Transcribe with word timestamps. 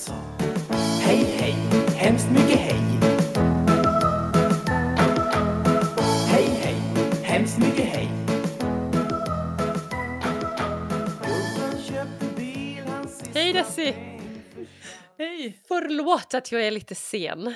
sa 0.00 0.12
Hej, 1.02 1.24
hej, 1.38 1.54
hemskt 1.96 2.30
mycket 2.30 2.58
hej. 2.58 2.80
Hej, 6.28 6.46
hej, 6.62 6.74
hemskt 7.22 7.58
mycket 7.58 7.84
hej. 7.84 8.08
Hej, 13.34 13.52
Desi. 13.52 13.94
Hej! 15.18 15.60
Förlåt 15.68 16.34
att 16.34 16.52
jag 16.52 16.66
är 16.66 16.70
lite 16.70 16.94
sen. 16.94 17.46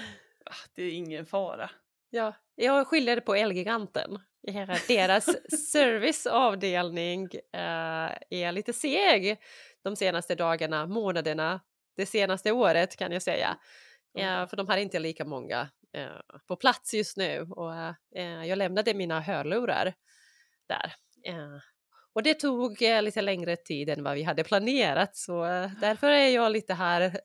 Ah, 0.44 0.68
Det 0.74 0.82
är 0.82 0.90
ingen 0.92 1.26
fara. 1.26 1.70
Ja, 2.10 2.34
jag 2.54 2.86
skyller 2.86 3.20
på 3.20 3.34
Elgiganten. 3.34 4.18
Deras 4.88 5.24
serviceavdelning 5.72 7.24
eh, 7.52 8.10
är 8.30 8.52
lite 8.52 8.72
seg 8.72 9.38
de 9.84 9.96
senaste 9.96 10.34
dagarna, 10.34 10.86
månaderna, 10.86 11.60
det 11.96 12.06
senaste 12.06 12.52
året 12.52 12.96
kan 12.96 13.12
jag 13.12 13.22
säga. 13.22 13.58
Eh, 14.18 14.46
för 14.46 14.56
de 14.56 14.68
har 14.68 14.76
inte 14.76 14.98
lika 14.98 15.24
många 15.24 15.68
eh, 15.92 16.36
på 16.48 16.56
plats 16.56 16.94
just 16.94 17.16
nu 17.16 17.40
och 17.40 17.74
eh, 18.16 18.44
jag 18.44 18.58
lämnade 18.58 18.94
mina 18.94 19.20
hörlurar 19.20 19.94
där. 20.68 20.94
Och 22.14 22.22
det 22.22 22.34
tog 22.34 22.80
lite 22.80 23.22
längre 23.22 23.56
tid 23.56 23.88
än 23.88 24.04
vad 24.04 24.14
vi 24.14 24.22
hade 24.22 24.44
planerat 24.44 25.16
så 25.16 25.42
därför 25.80 26.10
är 26.10 26.28
jag 26.28 26.52
lite 26.52 26.74
här 26.74 27.20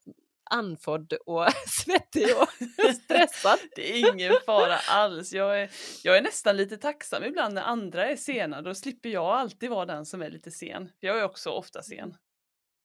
andfådd 0.49 1.13
och 1.13 1.45
svettig 1.67 2.27
och 2.37 2.47
stressad. 3.03 3.59
Det 3.75 3.91
är 3.91 4.13
ingen 4.13 4.33
fara 4.45 4.77
alls. 4.87 5.33
Jag 5.33 5.61
är, 5.61 5.69
jag 6.03 6.17
är 6.17 6.21
nästan 6.21 6.57
lite 6.57 6.77
tacksam 6.77 7.23
ibland 7.23 7.53
när 7.53 7.61
andra 7.61 8.09
är 8.09 8.15
sena. 8.15 8.61
Då 8.61 8.75
slipper 8.75 9.09
jag 9.09 9.25
alltid 9.25 9.69
vara 9.69 9.85
den 9.85 10.05
som 10.05 10.21
är 10.21 10.29
lite 10.29 10.51
sen. 10.51 10.89
Jag 10.99 11.19
är 11.19 11.23
också 11.23 11.49
ofta 11.49 11.81
sen. 11.81 12.15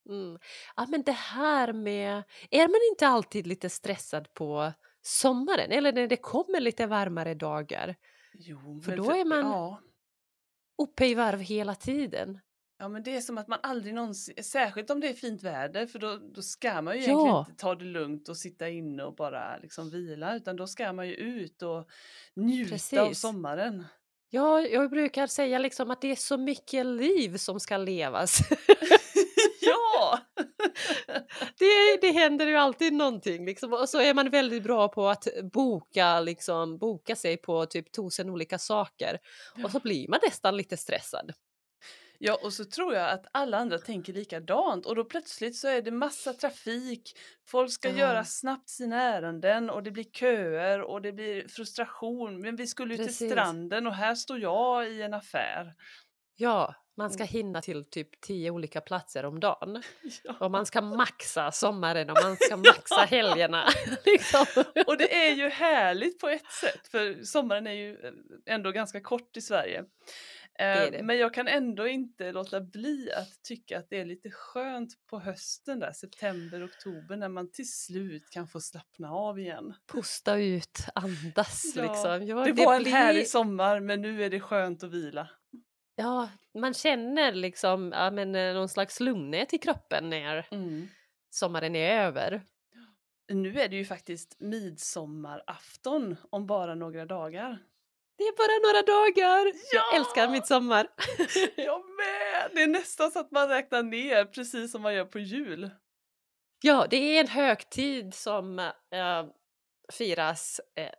Mm. 0.09 0.39
Ja, 0.77 0.87
men 0.89 1.03
det 1.03 1.13
här 1.13 1.73
med... 1.73 2.23
Är 2.51 2.69
man 2.69 2.81
inte 2.93 3.07
alltid 3.09 3.47
lite 3.47 3.71
stressad 3.71 4.35
på 4.35 4.73
sommaren 5.03 5.71
eller 5.71 5.93
när 5.93 6.07
det 6.07 6.17
kommer 6.17 6.61
lite 6.61 6.87
varmare 6.87 7.35
dagar? 7.35 7.97
Jo, 8.35 8.81
För 8.85 8.97
då 8.97 9.11
är 9.11 9.25
man- 9.25 9.39
Ja. 9.39 9.81
Uppe 10.83 11.07
i 11.07 11.15
varv 11.15 11.41
hela 11.41 11.75
tiden. 11.75 12.41
ja, 12.79 12.89
men 12.89 13.03
det 13.03 13.17
är 13.17 13.21
som 13.21 13.39
att 13.39 13.49
man 13.49 13.59
aldrig 13.63 13.95
någonsin, 13.95 14.45
särskilt 14.45 14.91
om 14.91 15.01
det 15.01 15.09
är 15.09 15.15
fint 15.15 15.43
väder, 15.43 15.87
för 15.87 15.99
då, 15.99 16.17
då 16.35 16.43
ska 16.43 16.83
man 16.83 16.95
ju 16.95 17.01
Ja. 17.01 17.07
egentligen 17.07 17.39
inte 17.39 17.55
ta 17.61 17.75
det 17.75 17.85
lugnt 17.85 18.29
och 18.29 18.37
sitta 18.37 18.69
inne 18.69 19.03
och 19.05 19.15
bara 19.15 19.59
liksom 19.59 19.91
vila, 19.91 20.37
utan 20.37 20.57
då 20.57 20.67
ska 20.67 20.93
man 20.93 21.09
ju 21.09 21.15
ut 21.15 21.63
och 21.63 21.89
njuta 22.37 22.69
av 23.01 23.07
Precis. 23.07 23.21
sommaren. 23.21 23.85
Ja, 24.31 24.61
jag 24.61 24.91
brukar 24.91 25.27
säga 25.27 25.59
liksom 25.59 25.91
att 25.91 26.01
det 26.01 26.11
är 26.11 26.17
så 26.17 26.37
mycket 26.37 26.87
liv 26.87 27.37
som 27.37 27.61
ska 27.61 27.77
levas. 27.77 28.39
det, 31.59 31.99
det 32.01 32.11
händer 32.13 32.47
ju 32.47 32.57
alltid 32.57 32.93
någonting 32.93 33.47
liksom. 33.47 33.73
och 33.73 33.89
så 33.89 34.01
är 34.01 34.15
man 34.15 34.31
väldigt 34.31 34.63
bra 34.63 34.89
på 34.89 35.09
att 35.09 35.29
boka, 35.53 36.21
liksom, 36.21 36.79
boka 36.79 37.17
sig 37.17 37.37
på 37.37 37.67
typ 37.67 37.93
tusen 37.93 38.31
olika 38.31 38.59
saker 38.59 39.19
och 39.65 39.71
så 39.71 39.81
blir 39.81 40.09
man 40.09 40.21
nästan 40.27 40.57
lite 40.57 40.77
stressad. 40.77 41.33
Ja, 42.19 42.39
och 42.43 42.53
så 42.53 42.65
tror 42.65 42.95
jag 42.95 43.11
att 43.11 43.27
alla 43.33 43.57
andra 43.59 43.79
tänker 43.79 44.13
likadant 44.13 44.87
och 44.87 44.97
då 44.97 45.05
plötsligt 45.05 45.57
så 45.57 45.69
är 45.69 45.83
det 45.83 45.91
massa 45.91 46.33
trafik, 46.33 47.19
folk 47.47 47.73
ska 47.73 47.89
Ja. 47.89 47.97
göra 47.97 48.25
snabbt 48.25 48.69
sina 48.69 49.03
ärenden 49.03 49.71
och 49.71 49.83
det 49.83 49.91
blir 49.91 50.05
köer 50.05 50.81
och 50.81 51.03
det 51.03 51.13
blir 51.13 51.49
frustration. 51.49 52.41
Men 52.41 52.57
vi 52.57 52.67
skulle 52.67 52.95
ju 52.95 53.05
till 53.05 53.15
stranden 53.15 53.87
och 53.87 53.95
här 53.95 54.15
står 54.15 54.39
jag 54.39 54.91
i 54.91 55.03
en 55.03 55.15
affär. 55.15 55.75
Ja, 56.37 56.75
man 56.97 57.11
ska 57.11 57.25
hinna 57.25 57.63
till 57.63 57.85
typ 57.85 58.21
tio 58.21 58.51
olika 58.51 58.81
platser 58.81 59.25
om 59.25 59.41
dagen. 59.41 59.83
Ja. 60.25 60.37
Och 60.41 60.51
man 60.51 60.67
ska 60.67 60.81
maxa 60.81 61.53
sommaren 61.53 62.11
och 62.11 62.17
man 62.23 62.37
ska 62.41 62.57
maxa 62.57 63.01
helgerna. 63.09 63.65
liksom. 64.05 64.47
Och 64.87 64.97
det 64.99 65.15
är 65.27 65.35
ju 65.35 65.49
härligt 65.49 66.19
på 66.19 66.29
ett 66.29 66.53
sätt, 66.53 66.89
för 66.91 67.23
sommaren 67.25 67.67
är 67.67 67.73
ju 67.73 67.93
eh, 68.07 68.13
ändå 68.55 68.71
ganska 68.73 69.01
kort 69.01 69.37
i 69.37 69.41
Sverige. 69.41 69.85
är 70.59 70.85
Eh, 70.87 70.91
det. 70.91 71.03
Men 71.03 71.19
jag 71.19 71.35
kan 71.35 71.49
ändå 71.49 71.89
inte 71.89 72.33
låta 72.33 72.61
bli 72.61 73.11
att 73.17 73.43
tycka 73.43 73.79
att 73.79 73.87
det 73.91 74.01
är 74.01 74.05
lite 74.05 74.31
skönt 74.31 74.91
på 75.11 75.19
hösten 75.21 75.81
där, 75.81 75.93
september, 75.93 76.67
oktober, 76.67 77.17
när 77.17 77.29
man 77.29 77.51
till 77.53 77.73
slut 77.73 78.31
kan 78.31 78.49
få 78.49 78.61
slappna 78.61 79.11
av 79.11 79.39
igen. 79.39 79.75
Pusta 79.93 80.37
ut, 80.37 80.79
andas 80.95 81.73
Ja, 81.77 81.83
liksom. 81.83 82.27
Ja, 82.27 82.45
Det 82.45 82.65
var 82.65 82.75
en 82.77 82.83
blir- 82.83 82.93
härlig 82.93 83.29
sommar 83.29 83.81
men 83.81 84.03
nu 84.03 84.25
är 84.25 84.31
det 84.31 84.41
skönt 84.41 84.83
att 84.85 84.93
vila. 84.93 85.29
Ja, 85.97 86.29
man 86.55 86.75
känner 86.75 87.33
liksom 87.33 87.93
ja, 87.95 88.11
men, 88.11 88.35
eh, 88.35 88.55
någon 88.55 88.69
slags 88.69 89.01
lugnhet 89.01 89.55
i 89.55 89.59
kroppen 89.59 90.11
när 90.11 90.47
sommaren 91.31 91.77
är 91.77 92.01
över. 92.01 92.43
Nu 93.33 93.61
är 93.61 93.69
det 93.69 93.77
ju 93.77 93.85
faktiskt 93.85 94.37
midsommarafton 94.41 96.17
om 96.31 96.47
bara 96.47 96.75
några 96.75 97.07
dagar. 97.07 97.59
Det 98.19 98.25
är 98.25 98.37
bara 98.37 98.73
några 98.73 98.83
dagar. 98.99 99.47
Jag 99.47 99.83
Ja! 99.93 99.97
älskar 99.99 100.29
midsommar. 100.29 100.87
Jag 101.57 101.81
med! 101.81 102.51
Det 102.55 102.63
är 102.63 102.67
nästan 102.67 103.11
så 103.11 103.19
att 103.19 103.31
man 103.31 103.49
räknar 103.49 103.83
ner 103.83 104.25
precis 104.25 104.73
som 104.73 104.83
man 104.83 104.95
gör 104.95 105.05
på 105.05 105.19
jul. 105.19 105.71
Ja, 106.63 106.87
det 106.91 106.97
är 106.97 107.21
en 107.21 107.29
högtid 107.29 108.15
som 108.15 108.59
eh, 108.59 109.27
firas 109.93 110.61
eh, 110.77 110.91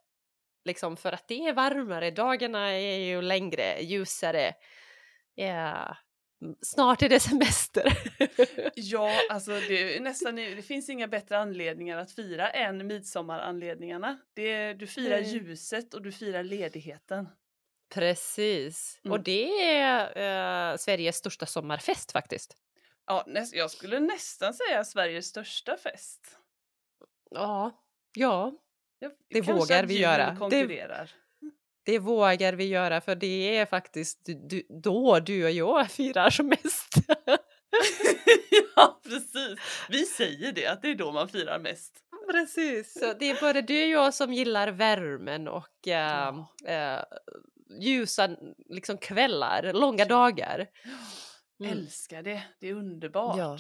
liksom 0.66 0.98
för 0.98 1.12
att 1.12 1.28
det 1.28 1.48
är 1.48 1.54
varmare. 1.54 2.12
Dagarna 2.12 2.68
är 2.72 2.98
ju 2.98 3.22
längre, 3.22 3.82
ljusare. 3.82 4.54
Ja, 5.36 5.98
mm, 6.42 6.56
snart 6.62 7.02
är 7.02 7.10
det 7.10 7.20
semester. 7.20 7.98
Ja, 8.76 9.12
alltså 9.30 9.52
det, 9.52 10.00
nästan, 10.00 10.36
det 10.36 10.62
finns 10.62 10.90
inga 10.90 11.08
bättre 11.08 11.38
anledningar 11.38 11.98
att 11.98 12.12
fira 12.12 12.50
än 12.50 12.88
midsommaranledningarna. 12.88 14.18
Det, 14.34 14.74
du 14.74 14.88
firar 14.88 15.22
Nej. 15.22 15.34
ljuset 15.34 15.94
och 15.94 16.02
du 16.02 16.12
firar 16.12 16.44
ledigheten. 16.44 17.30
Precis. 17.94 19.00
Mm. 19.04 19.12
Och 19.12 19.24
det 19.24 19.62
är 19.78 20.72
eh, 20.72 20.78
Sveriges 20.78 21.16
största 21.16 21.46
sommarfest 21.46 22.12
faktiskt. 22.12 22.58
Ja, 23.08 23.24
näst, 23.28 23.56
jag 23.56 23.72
skulle 23.72 24.00
nästan 24.00 24.54
säga 24.54 24.84
Sveriges 24.84 25.26
största 25.26 25.78
fest. 25.78 26.40
Ja, 27.30 27.84
ja, 28.14 28.54
Det 29.30 29.42
vågar 29.42 29.84
vi 29.86 30.00
göra. 30.00 30.50
Det-. 30.50 31.08
Det 31.86 32.00
vågar 32.00 32.54
vi 32.54 32.66
göra 32.68 33.02
för 33.02 33.16
det 33.16 33.58
är 33.58 33.66
faktiskt 33.66 34.20
du, 34.50 34.64
då 34.84 35.20
du 35.20 35.44
och 35.46 35.52
jag 35.52 35.92
firar 35.92 36.30
som 36.30 36.48
mest. 36.48 36.94
ja, 38.76 39.00
precis. 39.04 39.60
Vi 39.90 40.06
säger 40.06 40.52
det, 40.52 40.68
att 40.68 40.82
det 40.82 40.90
är 40.92 40.96
då 40.96 41.12
man 41.12 41.30
firar 41.30 41.60
mest. 41.60 42.02
Precis. 42.32 43.00
Så 43.00 43.14
det 43.20 43.30
är 43.30 43.42
både 43.42 43.62
du 43.62 43.84
och 43.84 43.90
jag 43.90 44.14
som 44.14 44.34
gillar 44.34 44.68
värmen 44.72 45.48
och 45.48 45.88
eh, 45.88 46.28
eh, 46.66 47.04
ljusa 47.82 48.30
liksom, 48.70 48.98
kvällar, 48.98 49.74
långa 49.74 50.06
dagar. 50.06 50.68
Mm. 51.60 51.72
Älskar 51.78 52.24
det, 52.24 52.44
det 52.60 52.68
är 52.70 52.74
underbart. 52.74 53.38
Ja, 53.38 53.58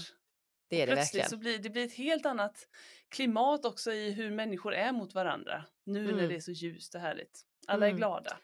Det 0.69 0.81
är 0.81 0.87
det 0.87 0.93
Plötsligt 0.93 1.23
verkligen. 1.23 1.29
så 1.29 1.37
blir 1.37 1.57
det 1.59 1.69
blir 1.69 1.85
ett 1.85 1.93
helt 1.93 2.25
annat 2.25 2.67
klimat 3.09 3.65
också 3.65 3.91
i 3.91 4.11
hur 4.11 4.31
människor 4.31 4.73
är 4.73 4.91
mot 4.91 5.13
varandra. 5.13 5.65
Nu 5.85 6.03
när 6.03 6.13
Mm. 6.13 6.29
det 6.29 6.35
är 6.35 6.39
så 6.39 6.51
ljust 6.51 6.95
och 6.95 7.01
härligt. 7.01 7.41
Alla 7.67 7.85
är 7.85 7.89
Mm. 7.89 7.97
glada. 7.97 8.37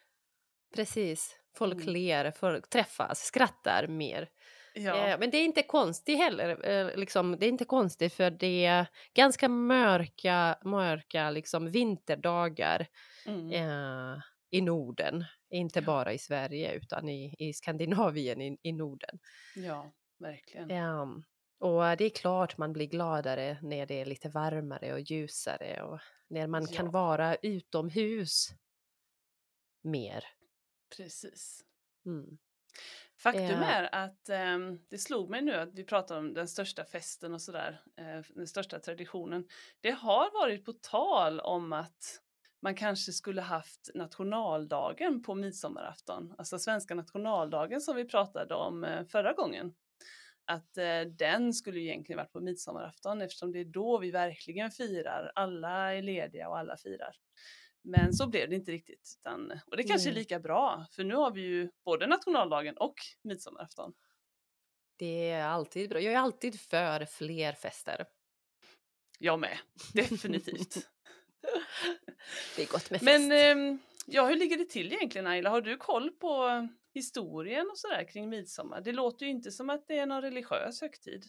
Precis. 0.76 1.36
Folk 1.56 1.82
Mm. 1.82 1.94
ler, 1.94 2.32
folk 2.32 2.70
träffas, 2.70 3.20
skrattar 3.26 3.88
mer. 3.88 4.30
Ja. 4.74 5.08
Eh, 5.08 5.20
men 5.20 5.30
det 5.32 5.38
är 5.38 5.46
inte 5.46 5.64
konstigt 5.64 6.18
heller. 6.18 6.70
Eh, 6.70 6.96
liksom, 6.98 7.38
det 7.40 7.46
är 7.46 7.50
inte 7.50 7.66
konstigt 7.66 8.14
för 8.14 8.32
det 8.32 8.66
är 8.66 8.86
ganska 9.14 9.50
mörka, 9.50 10.58
mörka 10.64 11.30
liksom, 11.30 11.68
vinterdagar 11.72 12.88
Mm. 13.26 13.52
eh, 13.52 14.20
i 14.52 14.62
Norden. 14.62 15.26
Inte 15.50 15.82
bara 15.82 16.14
i 16.14 16.18
Sverige 16.18 16.74
utan 16.74 17.10
i, 17.10 17.36
i 17.40 17.54
Skandinavien 17.54 18.42
i, 18.42 18.58
i 18.62 18.72
Norden. 18.72 19.20
ja, 19.56 19.92
verkligen. 20.20 20.72
Ehm, 20.72 21.24
och 21.60 21.98
det 21.98 22.06
är 22.06 22.10
klart 22.10 22.58
man 22.58 22.74
blir 22.74 22.88
gladare 22.88 23.58
när 23.62 23.86
det 23.86 24.02
är 24.02 24.06
lite 24.06 24.30
varmare 24.30 24.94
och 24.94 25.00
ljusare 25.00 25.82
och 25.84 26.00
när 26.30 26.48
man 26.48 26.68
kan 26.68 26.86
Ja. 26.86 26.92
vara 26.92 27.36
utomhus 27.36 28.50
mer. 29.82 30.26
Precis. 30.98 31.66
Mm. 32.06 32.38
Faktum 33.20 33.44
Ja. 33.44 33.66
är 33.66 33.96
att 33.96 34.30
ehm, 34.30 34.80
det 34.90 34.98
slog 34.98 35.30
mig 35.30 35.42
nu 35.42 35.54
att 35.54 35.74
vi 35.74 35.84
pratar 35.84 36.18
om 36.18 36.34
den 36.34 36.48
största 36.48 36.86
festen 36.86 37.34
och 37.34 37.42
sådär, 37.42 37.82
eh, 37.98 38.22
den 38.36 38.48
största 38.48 38.80
traditionen. 38.80 39.48
Det 39.82 39.92
har 39.92 40.42
varit 40.42 40.66
på 40.66 40.74
tal 40.74 41.40
om 41.40 41.74
att 41.74 42.22
man 42.62 42.76
kanske 42.76 43.12
skulle 43.12 43.42
haft 43.42 43.90
nationaldagen 43.96 45.24
på 45.24 45.36
midsommarafton, 45.36 46.36
alltså 46.38 46.60
svenska 46.60 46.96
nationaldagen 46.96 47.82
som 47.82 47.96
vi 47.96 48.06
pratade 48.06 48.56
om 48.56 48.84
eh, 48.84 49.06
förra 49.06 49.34
gången. 49.34 49.74
Att 50.46 50.78
eh, 50.78 51.02
den 51.02 51.54
skulle 51.54 51.80
egentligen 51.80 52.18
varit 52.18 52.32
på 52.34 52.40
midsommarafton 52.42 53.22
eftersom 53.22 53.52
det 53.52 53.60
är 53.60 53.66
då 53.66 53.98
vi 53.98 54.12
verkligen 54.12 54.72
firar, 54.72 55.32
alla 55.36 55.94
är 55.94 56.02
lediga 56.02 56.50
och 56.50 56.58
alla 56.58 56.78
firar. 56.78 57.16
Men 57.84 58.14
så 58.14 58.28
blev 58.28 58.50
det 58.50 58.56
inte 58.56 58.72
riktigt. 58.72 59.18
Utan, 59.20 59.60
och 59.68 59.78
det 59.78 59.84
kanske 59.84 60.10
är 60.10 60.14
lika 60.14 60.40
bra, 60.40 60.86
för 60.92 61.04
nu 61.04 61.16
har 61.16 61.32
vi 61.32 61.42
ju 61.42 61.70
både 61.86 62.08
nationaldagen 62.08 62.78
och 62.78 62.96
midsommarafton. 63.24 63.94
Det 64.98 65.30
är 65.30 65.46
alltid 65.46 65.90
bra. 65.90 66.00
Jag 66.00 66.14
är 66.14 66.18
alltid 66.18 66.62
för 66.62 67.06
fler 67.06 67.54
fester. 67.54 68.06
Jag 69.20 69.40
med, 69.40 69.58
definitivt. 69.94 70.76
Det 72.56 72.62
är 72.62 72.68
gott 72.68 72.90
med 72.90 73.00
fest. 73.00 73.04
Men 73.04 73.32
ehm, 73.32 73.80
ja, 74.06 74.26
hur 74.26 74.36
ligger 74.36 74.58
det 74.58 74.70
till 74.70 74.94
egentligen 74.94 75.28
Ayla? 75.28 75.50
Har 75.50 75.62
du 75.62 75.78
koll 75.78 76.12
på 76.12 76.68
historien 76.94 77.70
och 77.72 77.78
sådär 77.78 78.08
kring 78.08 78.30
midsommar? 78.30 78.82
Det 78.82 78.92
låter 78.92 79.26
ju 79.26 79.32
inte 79.32 79.52
som 79.52 79.70
att 79.70 79.88
det 79.88 79.98
är 79.98 80.06
någon 80.06 80.22
religiös 80.22 80.82
högtid. 80.82 81.26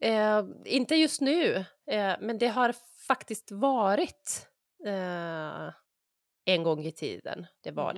Eh, 0.00 0.44
inte 0.64 0.94
just 0.94 1.20
nu, 1.20 1.64
eh, 1.86 2.14
men 2.20 2.38
det 2.38 2.48
har 2.48 2.74
faktiskt 3.06 3.50
varit 3.50 4.49
eh, 4.86 5.72
en 6.44 6.62
gång 6.62 6.84
i 6.86 6.92
tiden. 6.92 7.46
Det 7.62 7.70
var 7.70 7.94
Mhm. 7.94 7.96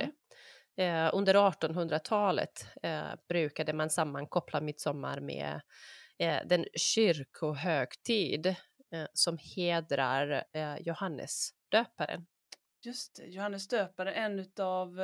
det. 0.76 0.84
Eh, 0.84 1.10
under 1.14 1.34
1800-talet 1.34 2.66
eh, 2.82 3.14
brukade 3.28 3.72
man 3.72 3.90
sammankoppla 3.90 4.60
midsommar 4.60 5.20
med 5.20 5.60
eh, 6.18 6.40
den 6.46 6.64
kyrkohögtid 6.76 8.46
eh, 8.92 9.06
som 9.12 9.38
hedrar 9.56 10.44
eh, 10.52 10.76
Johannes 10.80 11.50
döparen. 11.68 12.26
Just 12.84 13.14
det, 13.16 13.26
Johannes 13.26 13.68
döpare, 13.68 14.12
en 14.14 14.38
utav, 14.38 15.00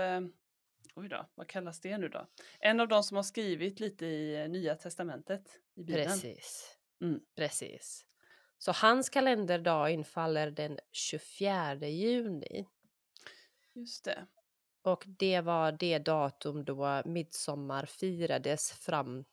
oj 0.95 1.09
då, 1.09 1.27
vad 1.35 1.49
kallas 1.49 1.81
det 1.81 1.99
nu 1.99 2.09
då? 2.09 2.27
En 2.61 2.81
av 2.81 2.89
de 2.89 3.03
som 3.03 3.17
har 3.17 3.23
skrivit 3.25 3.81
lite 3.81 4.07
i 4.07 4.49
Nya 4.49 4.75
Testamentet 4.75 5.43
i 5.77 5.83
Bibeln. 5.85 6.07
Precis. 6.09 6.77
Mm. 7.03 7.21
Precis. 7.37 8.05
Så 8.59 8.73
hans 8.73 9.09
kalenderdag 9.09 9.91
infaller 9.91 10.51
den 10.51 10.79
24 10.93 11.89
juni. 11.89 12.67
Just 13.75 14.05
det. 14.05 14.27
Och 14.83 15.05
det 15.07 15.41
var 15.41 15.73
det 15.73 15.99
datum 15.99 16.65
då 16.65 17.03
midsommar 17.05 17.87
firades 17.87 18.73
fram 18.73 19.25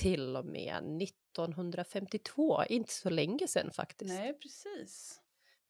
till 0.00 0.36
och 0.36 0.44
med 0.44 1.02
1952. 1.02 2.64
Inte 2.64 2.92
så 2.92 3.10
länge 3.10 3.48
sedan 3.48 3.70
faktiskt. 3.70 4.14
Nej, 4.14 4.38
precis. 4.38 5.20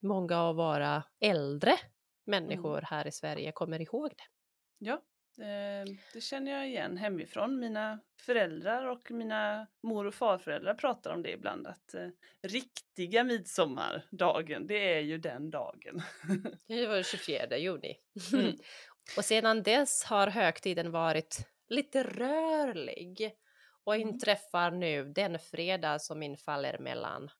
Många 0.00 0.38
av 0.38 0.56
våra 0.56 1.02
äldre 1.20 1.72
människor 2.24 2.80
här 2.80 3.06
i 3.06 3.12
Sverige 3.12 3.52
kommer 3.52 3.80
ihåg 3.80 4.10
det. 4.10 4.24
Ja, 4.78 5.02
det 6.12 6.20
känner 6.20 6.52
jag 6.52 6.68
igen 6.68 6.96
hemifrån. 6.96 7.58
Mina 7.60 8.00
föräldrar 8.20 8.86
och 8.86 9.10
mina 9.10 9.66
mor 9.82 10.06
och 10.06 10.14
farföräldrar 10.14 10.74
pratar 10.74 11.10
om 11.14 11.22
det 11.22 11.30
ibland. 11.30 11.66
Att 11.66 11.94
eh, 11.94 12.08
riktiga 12.42 13.24
midsommardagen, 13.24 14.66
det 14.66 14.94
är 14.94 15.00
ju 15.00 15.18
den 15.18 15.50
dagen. 15.50 16.02
Det 16.68 16.86
var 16.86 16.94
den 16.94 17.04
24 17.04 17.58
juni. 17.58 17.96
Mm. 18.32 18.56
och 19.16 19.24
sedan 19.24 19.62
dess 19.62 20.04
har 20.04 20.26
högtiden 20.26 20.90
varit 20.90 21.48
lite 21.68 22.02
rörlig 22.02 23.32
och 23.84 23.94
Mm. 23.94 24.08
inträffar 24.08 24.70
nu 24.70 25.04
den 25.04 25.38
fredag 25.38 25.98
som 25.98 26.22
infaller 26.22 26.78
mellan 26.78 27.30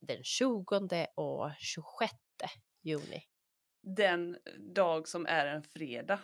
den 0.00 0.24
20 0.24 1.06
och 1.14 1.50
26 1.58 2.12
juni. 2.82 3.22
Den 3.82 4.38
dag 4.74 5.08
som 5.08 5.26
är 5.26 5.46
en 5.46 5.62
fredag. 5.62 6.18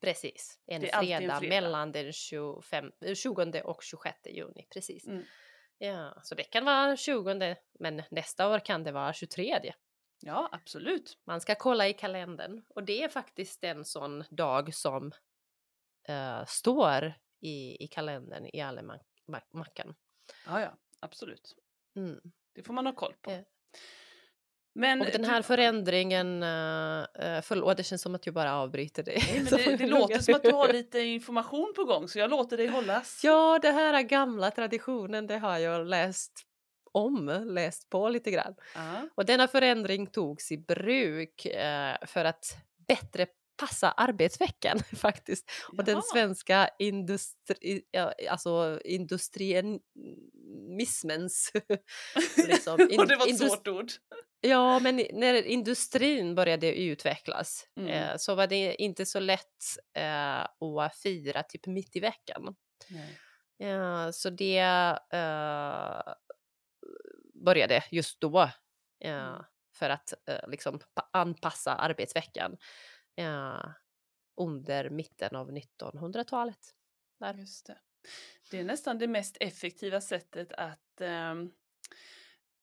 Precis, 0.00 0.58
en 0.66 0.82
alltid 0.92 0.94
en 0.94 1.20
fredag, 1.20 1.38
fredag. 1.38 1.48
mellan 1.48 1.92
den 1.92 2.12
25, 2.12 2.92
eh, 3.00 3.14
20 3.14 3.62
och 3.62 3.82
26 3.82 4.18
juni. 4.26 4.66
Precis. 4.70 5.06
Mm. 5.06 5.24
Ja, 5.78 6.20
så 6.22 6.34
det 6.34 6.44
kan 6.44 6.64
vara 6.64 6.96
20 6.96 7.56
men 7.78 8.02
nästa 8.10 8.48
år 8.48 8.58
kan 8.58 8.84
det 8.84 8.92
vara 8.92 9.12
23. 9.12 9.72
Ja, 10.20 10.48
absolut. 10.52 11.18
Man 11.24 11.40
ska 11.40 11.54
kolla 11.54 11.88
i 11.88 11.92
kalendern 11.92 12.62
och 12.68 12.84
det 12.84 13.02
är 13.02 13.08
faktiskt 13.08 13.64
en 13.64 13.84
sån 13.84 14.24
dag 14.30 14.74
som 14.74 15.12
eh, 16.08 16.44
står 16.44 17.14
i, 17.40 17.84
i 17.84 17.88
kalendern 17.88 18.46
i 18.46 18.60
almanackan. 18.60 19.94
Ja, 20.46 20.60
ja, 20.60 20.78
absolut. 21.00 21.56
Mm. 21.96 22.20
Det 22.52 22.62
får 22.62 22.74
man 22.74 22.86
ha 22.86 22.92
koll 22.92 23.14
på. 23.20 23.30
Eh. 23.30 23.40
Men 24.74 25.00
Och 25.00 25.06
den 25.06 25.22
du- 25.22 25.28
här 25.28 25.42
förändringen, 25.42 26.42
uh, 26.42 27.40
förlåt 27.42 27.76
det 27.76 27.82
känns 27.84 28.02
som 28.02 28.14
att 28.14 28.26
jag 28.26 28.34
bara 28.34 28.54
avbryter 28.56 29.02
dig. 29.02 29.22
Nej, 29.32 29.42
men 29.42 29.44
det, 29.64 29.76
det 29.76 29.86
låter 29.86 30.18
som 30.18 30.34
att 30.34 30.42
du 30.42 30.52
har 30.52 30.72
lite 30.72 31.00
information 31.00 31.72
på 31.76 31.84
gång 31.84 32.08
så 32.08 32.18
jag 32.18 32.30
låter 32.30 32.56
dig 32.56 32.66
hållas. 32.66 33.20
Ja, 33.24 33.58
det 33.62 33.70
här 33.70 34.02
gamla 34.02 34.50
traditionen, 34.50 35.26
det 35.26 35.38
har 35.38 35.58
jag 35.58 35.86
läst 35.86 36.32
om, 36.92 37.44
läst 37.46 37.90
på 37.90 38.08
lite 38.08 38.30
grann. 38.30 38.54
Ja. 38.74 39.08
Och 39.14 39.24
denna 39.24 39.48
förändring 39.48 40.06
togs 40.06 40.52
i 40.52 40.58
bruk 40.58 41.46
eh, 41.46 41.96
för 42.06 42.24
att 42.24 42.56
bättre 42.88 43.26
passa 43.60 43.90
arbetsveckan 43.90 44.78
faktiskt. 44.96 45.50
Och 45.78 45.84
den 45.84 46.02
svenska 46.02 46.68
industri, 46.78 47.82
alltså 48.30 48.80
industrianismens... 48.84 51.52
liksom, 52.48 52.80
in- 52.90 53.00
och 53.00 53.08
det 53.08 53.16
var 53.16 53.26
ett 53.28 53.38
svårt 53.38 53.68
ord. 53.68 53.90
Ja, 54.40 54.78
men 54.78 54.96
när 55.12 55.42
industrin 55.42 56.34
började 56.34 56.74
utvecklas 56.74 57.66
Mm. 57.76 57.90
eh, 57.90 58.16
så 58.18 58.34
var 58.34 58.46
det 58.46 58.82
inte 58.82 59.06
så 59.06 59.20
lätt 59.20 59.64
eh, 59.96 60.40
att 60.80 60.96
fira 61.02 61.42
typ 61.42 61.66
mitt 61.66 61.96
i 61.96 62.00
veckan. 62.00 62.54
Ja, 63.56 64.12
så 64.12 64.30
det 64.30 64.58
eh, 65.12 66.12
började 67.44 67.84
just 67.90 68.20
då 68.20 68.40
eh, 69.04 69.28
Mm. 69.28 69.42
för 69.78 69.90
att 69.90 70.12
eh, 70.28 70.48
liksom 70.48 70.78
pa- 70.94 71.08
anpassa 71.12 71.74
arbetsveckan 71.74 72.56
eh, 73.20 73.70
under 74.36 74.90
mitten 74.90 75.36
av 75.36 75.50
1900-talet. 75.52 76.74
Där. 77.20 77.34
Just 77.34 77.66
det. 77.66 77.78
det 78.50 78.58
är 78.58 78.64
nästan 78.64 78.98
det 78.98 79.08
mest 79.08 79.36
effektiva 79.40 80.00
sättet 80.00 80.52
att, 80.52 81.00
ehm, 81.00 81.50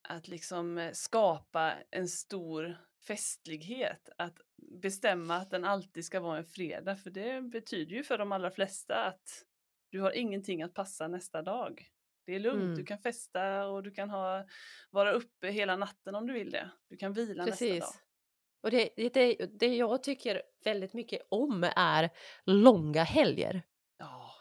att 0.10 0.28
liksom 0.28 0.78
eh, 0.78 0.92
skapa 0.92 1.74
en 1.92 2.08
stor 2.08 2.78
festlighet. 3.08 4.10
Att 4.18 4.42
bestämma 4.82 5.36
att 5.36 5.50
den 5.52 5.66
alltid 5.66 6.06
ska 6.06 6.20
vara 6.20 6.38
en 6.38 6.46
fredag. 6.46 6.96
För 6.96 7.10
det 7.10 7.42
betyder 7.42 7.96
ju 7.96 8.04
för 8.04 8.18
de 8.18 8.32
allra 8.32 8.52
flesta 8.52 9.06
att 9.06 9.44
du 9.90 10.02
har 10.02 10.12
ingenting 10.12 10.64
att 10.64 10.74
passa 10.74 11.08
nästa 11.08 11.42
dag. 11.42 11.88
Det 12.26 12.36
är 12.36 12.40
lugnt, 12.40 12.64
Mm. 12.64 12.76
du 12.76 12.86
kan 12.86 13.00
festa 13.00 13.68
och 13.68 13.84
du 13.84 13.92
kan 13.92 14.10
ha, 14.10 14.46
vara 14.90 15.12
uppe 15.12 15.48
hela 15.48 15.76
natten 15.76 16.16
om 16.16 16.28
du 16.28 16.34
vill 16.34 16.52
det. 16.52 16.72
Du 16.90 16.98
kan 16.98 17.14
vila 17.14 17.46
nästa 17.46 17.66
dag. 17.66 17.94
Och 18.68 18.72
det, 18.72 18.90
det, 18.96 19.10
det, 19.10 19.36
det 19.60 19.76
jag 19.76 20.04
tycker 20.04 20.42
väldigt 20.64 20.94
mycket 20.94 21.22
om 21.30 21.64
är 21.76 22.10
långa 22.44 23.04
helger. 23.04 23.62
Ja, 23.98 24.32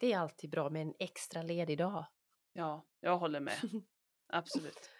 Det 0.00 0.12
är 0.12 0.18
alltid 0.18 0.50
bra 0.50 0.70
med 0.70 0.82
en 0.82 0.94
extra 0.98 1.42
ledig 1.42 1.78
dag. 1.78 2.04
ja, 2.52 2.86
jag 3.00 3.18
håller 3.18 3.40
med. 3.40 3.54
Absolut. 4.32 4.90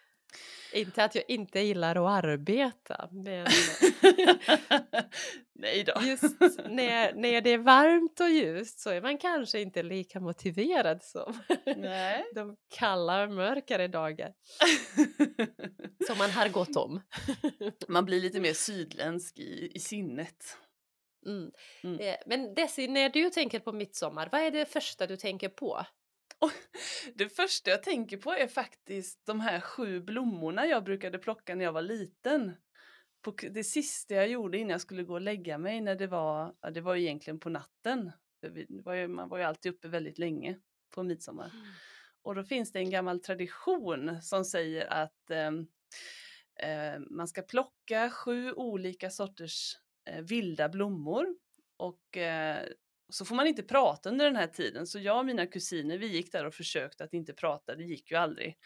Inte 0.73 1.03
att 1.03 1.15
jag 1.15 1.23
inte 1.27 1.59
gillar 1.59 1.95
att 1.95 2.23
arbeta, 2.23 3.09
men 3.11 3.47
Nej 5.53 5.83
då. 5.83 5.93
just 6.05 6.23
när, 6.69 7.13
när 7.13 7.41
det 7.41 7.49
är 7.49 7.57
varmt 7.57 8.19
och 8.19 8.29
ljust 8.29 8.79
så 8.79 8.89
är 8.89 9.01
man 9.01 9.17
kanske 9.17 9.59
inte 9.59 9.83
lika 9.83 10.19
motiverad 10.19 11.03
som 11.03 11.39
Nej. 11.77 12.25
de 12.35 12.57
kalla, 12.75 13.27
mörkare 13.27 13.87
dagar 13.87 14.33
som 16.07 16.17
man 16.17 16.29
har 16.31 16.49
gått 16.49 16.75
om. 16.75 17.01
Man 17.87 18.05
blir 18.05 18.21
lite 18.21 18.39
mer 18.39 18.53
sydländsk 18.53 19.39
i, 19.39 19.71
i 19.75 19.79
sinnet. 19.79 20.57
Mm. 21.25 21.51
Mm. 21.83 21.99
Eh, 21.99 22.15
Men 22.25 22.53
Desi, 22.53 22.87
när 22.87 23.09
du 23.09 23.29
tänker 23.29 23.59
på 23.59 23.71
midsommar, 23.71 24.29
vad 24.31 24.41
är 24.41 24.51
det 24.51 24.65
första 24.65 25.07
du 25.07 25.17
tänker 25.17 25.49
på? 25.49 25.85
Det 27.13 27.29
första 27.29 27.71
jag 27.71 27.83
tänker 27.83 28.17
på 28.17 28.31
är 28.31 28.47
faktiskt 28.47 29.25
de 29.25 29.39
här 29.39 29.59
sju 29.59 30.01
blommorna 30.01 30.65
jag 30.65 30.83
brukade 30.83 31.17
plocka 31.17 31.55
när 31.55 31.65
jag 31.65 31.73
var 31.73 31.81
liten. 31.81 32.55
På 33.21 33.35
det 33.51 33.63
sista 33.63 34.15
jag 34.15 34.27
gjorde 34.27 34.57
innan 34.57 34.69
jag 34.69 34.81
skulle 34.81 35.03
gå 35.03 35.13
och 35.13 35.21
lägga 35.21 35.57
mig 35.57 35.81
när 35.81 35.95
det 35.95 36.07
var, 36.07 36.55
ja, 36.61 36.69
det 36.69 36.81
var 36.81 36.95
egentligen 36.95 37.39
på 37.39 37.49
natten. 37.49 38.11
Var 38.83 38.93
ju, 38.93 39.07
man 39.07 39.29
var 39.29 39.37
ju 39.37 39.43
alltid 39.43 39.73
uppe 39.73 39.87
väldigt 39.87 40.17
länge 40.17 40.59
på 40.91 41.03
midsommar. 41.03 41.51
Och 42.21 42.35
då 42.35 42.43
finns 42.43 42.71
det 42.71 42.79
en 42.79 42.89
gammal 42.89 43.19
tradition 43.19 44.21
som 44.21 44.45
säger 44.45 44.93
att 44.93 45.31
ehm, 45.31 45.67
eh, 46.59 46.99
man 47.09 47.27
ska 47.27 47.41
plocka 47.41 48.09
sju 48.09 48.53
olika 48.53 49.09
sorters 49.09 49.77
eh, 50.09 50.21
vilda 50.21 50.69
blommor 50.69 51.27
och 51.77 52.17
eh, 52.17 52.67
så 53.09 53.25
får 53.25 53.35
man 53.35 53.47
inte 53.47 53.63
prata 53.63 54.09
under 54.09 54.25
den 54.25 54.35
här 54.35 54.47
tiden. 54.47 54.87
Så 54.87 54.99
jag 54.99 55.19
och 55.19 55.25
mina 55.25 55.47
kusiner 55.47 55.97
vi 55.97 56.07
gick 56.07 56.31
där 56.31 56.45
och 56.45 56.53
försökte 56.53 57.03
att 57.03 57.13
inte 57.13 57.33
prata, 57.33 57.75
det 57.75 57.83
gick 57.83 58.11
ju 58.11 58.17
aldrig. 58.17 58.57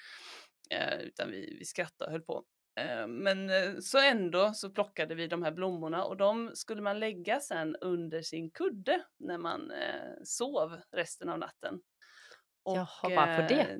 Eh, 0.69 0.99
utan 0.99 1.31
vi, 1.31 1.55
vi 1.59 1.65
skrattade 1.65 2.05
och 2.05 2.11
höll 2.11 2.21
på. 2.21 2.43
Eh, 2.79 3.07
men 3.07 3.49
eh, 3.49 3.79
så 3.79 3.97
ändå 3.97 4.53
så 4.53 4.69
plockade 4.69 5.15
vi 5.15 5.27
de 5.27 5.43
här 5.43 5.51
blommorna 5.51 6.03
och 6.03 6.17
de 6.17 6.51
skulle 6.53 6.81
man 6.81 6.99
lägga 6.99 7.39
sen 7.39 7.75
under 7.75 8.21
sin 8.21 8.51
kudde 8.51 9.03
när 9.19 9.37
man 9.37 9.71
eh, 9.71 10.23
sov 10.23 10.79
resten 10.91 11.29
av 11.29 11.39
natten. 11.39 11.81
Jaha, 12.63 12.87
varför 13.01 13.55
det? 13.55 13.79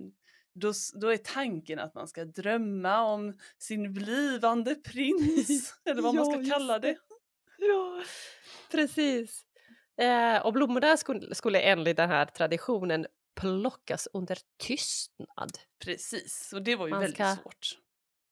Då, 0.53 0.73
då 1.01 1.07
är 1.07 1.17
tanken 1.17 1.79
att 1.79 1.93
man 1.93 2.07
ska 2.07 2.25
drömma 2.25 3.01
om 3.01 3.37
sin 3.57 3.93
blivande 3.93 4.75
prins, 4.75 5.81
eller 5.85 6.01
vad 6.01 6.15
man 6.15 6.25
Ja, 6.25 6.31
ska 6.31 6.39
just 6.39 6.51
kalla 6.51 6.79
det. 6.79 6.97
Ja, 7.57 8.03
precis. 8.71 9.45
Eh, 9.99 10.37
och 10.45 10.53
blommorna 10.53 10.97
skulle, 10.97 11.35
skulle 11.35 11.59
enligt 11.61 11.97
den 11.97 12.09
här 12.09 12.25
traditionen 12.25 13.05
plockas 13.39 14.07
under 14.13 14.37
tystnad. 14.63 15.51
Precis, 15.85 16.53
och 16.53 16.61
det 16.63 16.75
var 16.75 16.87
ju 16.87 16.91
Man 16.91 16.99
väldigt 17.01 17.15
ska- 17.17 17.35
svårt. 17.35 17.77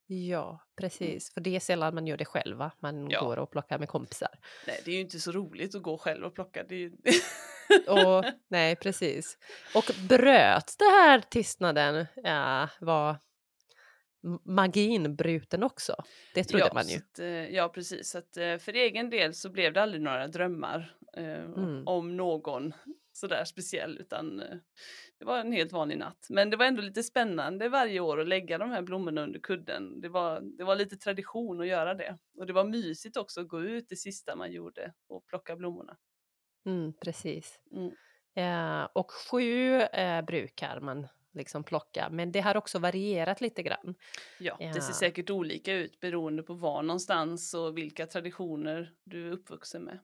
Ja, 0.10 0.60
precis. 0.78 1.34
För 1.34 1.42
det 1.42 1.56
är 1.56 1.60
sällan 1.60 1.96
man 1.96 2.08
gör 2.08 2.18
det 2.18 2.26
själva. 2.26 2.72
Man 2.80 3.10
Ja. 3.10 3.24
går 3.24 3.38
och 3.40 3.52
plockar 3.52 3.80
med 3.80 3.90
kompisar. 3.90 4.30
Nej, 4.68 4.82
det 4.86 4.92
är 4.92 4.96
ju 4.96 5.02
inte 5.02 5.20
så 5.20 5.32
roligt 5.32 5.76
att 5.76 5.82
gå 5.82 5.98
själv 5.98 6.24
och 6.26 6.36
plocka. 6.36 6.64
Det 6.64 6.76
ju... 6.76 6.92
Och, 7.88 8.26
nej, 8.48 8.76
precis. 8.76 9.38
Och 9.76 9.92
bröt 10.10 10.76
det 10.80 10.86
här 10.86 11.22
tystnaden 11.30 12.06
ja, 12.16 12.70
var 12.80 13.10
m- 13.10 13.18
magin 14.44 15.16
bruten 15.16 15.64
också. 15.64 15.96
Det 16.34 16.44
trodde 16.44 16.66
ja, 16.66 16.74
man 16.74 16.88
ju. 16.88 16.98
Att, 16.98 17.20
eh, 17.20 17.28
ja, 17.28 17.70
precis. 17.70 18.10
Så 18.10 18.18
att, 18.18 18.38
eh, 18.38 18.58
för 18.58 18.74
egen 18.74 19.10
del 19.10 19.34
så 19.34 19.50
blev 19.50 19.74
det 19.74 19.82
aldrig 19.82 20.02
några 20.02 20.28
drömmar 20.28 20.96
eh, 21.18 21.44
Mm. 21.44 21.88
om 21.88 22.18
någon 22.18 22.74
sådär 23.14 23.46
speciell, 23.46 23.98
utan 23.98 24.40
eh, 24.40 24.58
det 25.20 25.26
var 25.26 25.40
en 25.40 25.52
helt 25.52 25.72
vanlig 25.72 25.98
natt. 25.98 26.28
Men 26.30 26.50
det 26.50 26.58
var 26.58 26.66
ändå 26.66 26.82
lite 26.82 27.04
spännande 27.04 27.70
varje 27.70 28.00
år 28.00 28.20
att 28.22 28.28
lägga 28.28 28.58
de 28.58 28.70
här 28.72 28.82
blommorna 28.82 29.22
under 29.24 29.40
kudden. 29.40 30.02
Det 30.02 30.10
var, 30.10 30.42
det 30.58 30.64
var 30.64 30.76
lite 30.76 30.98
tradition 30.98 31.62
att 31.62 31.68
göra 31.68 31.94
det. 31.94 32.18
Och 32.38 32.46
det 32.48 32.54
var 32.54 32.64
mysigt 32.64 33.18
också 33.18 33.42
att 33.42 33.48
gå 33.48 33.64
ut 33.64 33.90
det 33.90 33.96
sista 33.96 34.36
man 34.36 34.52
gjorde 34.52 34.94
och 35.08 35.26
plocka 35.26 35.56
blommorna. 35.56 35.98
Mm, 36.66 36.94
precis. 37.02 37.60
Mm. 37.72 37.92
Eh, 38.36 38.88
och 38.94 39.12
sju 39.12 39.82
brukar 40.28 40.80
man 40.80 41.08
liksom 41.38 41.64
plocka, 41.64 42.10
men 42.12 42.32
det 42.32 42.40
har 42.42 42.58
också 42.58 42.80
varierat 42.80 43.42
lite 43.42 43.64
grann. 43.64 43.96
Ja, 44.40 44.56
det 44.60 44.66
Ja. 44.66 44.74
ser 44.74 44.94
säkert 44.94 45.30
olika 45.30 45.74
ut 45.74 46.00
beroende 46.00 46.44
på 46.44 46.54
var 46.54 46.82
någonstans 46.84 47.54
och 47.54 47.78
vilka 47.78 48.08
traditioner 48.08 48.94
du 49.04 49.28
är 49.28 49.32
uppvuxen 49.32 49.82
med. 49.84 50.00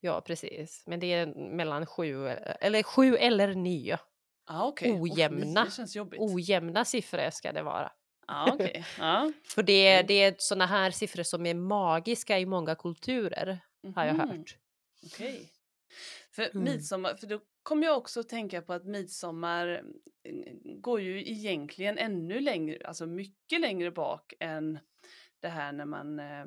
Ja, 0.00 0.20
precis. 0.20 0.82
Men 0.86 1.00
det 1.00 1.12
är 1.12 1.26
mellan 1.56 1.86
sju, 1.86 2.28
eller 2.28 2.82
sju 2.82 3.16
eller 3.16 3.54
nio. 3.54 3.98
Ah, 4.46 4.66
okay. 4.68 4.92
Ojämna. 5.00 5.66
det 5.76 5.94
jobbigt. 5.96 6.20
Ojämna 6.20 6.84
siffror 6.84 7.30
ska 7.30 7.52
det 7.52 7.62
vara. 7.62 7.92
ah, 8.26 8.52
okej. 8.52 8.84
Ja. 8.98 9.32
För 9.44 9.62
det, 9.62 9.88
Mm. 9.94 10.06
det 10.06 10.14
är 10.22 10.34
såna 10.38 10.66
här 10.66 10.90
siffror 10.90 11.22
som 11.22 11.46
är 11.46 11.54
magiska 11.54 12.38
i 12.38 12.46
många 12.46 12.74
kulturer, 12.74 13.58
har 13.94 14.04
jag 14.04 14.14
Mhm. 14.16 14.28
hört. 14.28 14.56
Okej. 15.06 15.52
För 16.30 16.42
Mm. 16.42 16.64
midsommar, 16.64 17.14
för 17.14 17.26
då 17.26 17.40
kommer 17.68 17.86
jag 17.86 17.96
också 17.96 18.20
att 18.20 18.28
tänka 18.28 18.62
på 18.62 18.72
att 18.72 18.84
midsommar 18.84 19.68
eh, 20.22 20.54
går 20.62 21.00
ju 21.00 21.30
egentligen 21.30 21.98
ännu 21.98 22.40
längre, 22.40 22.86
alltså 22.86 23.06
mycket 23.06 23.60
längre 23.60 23.90
bak 23.90 24.34
än 24.40 24.78
det 25.40 25.48
här 25.48 25.72
när 25.72 25.84
man 25.84 26.18
eh, 26.18 26.46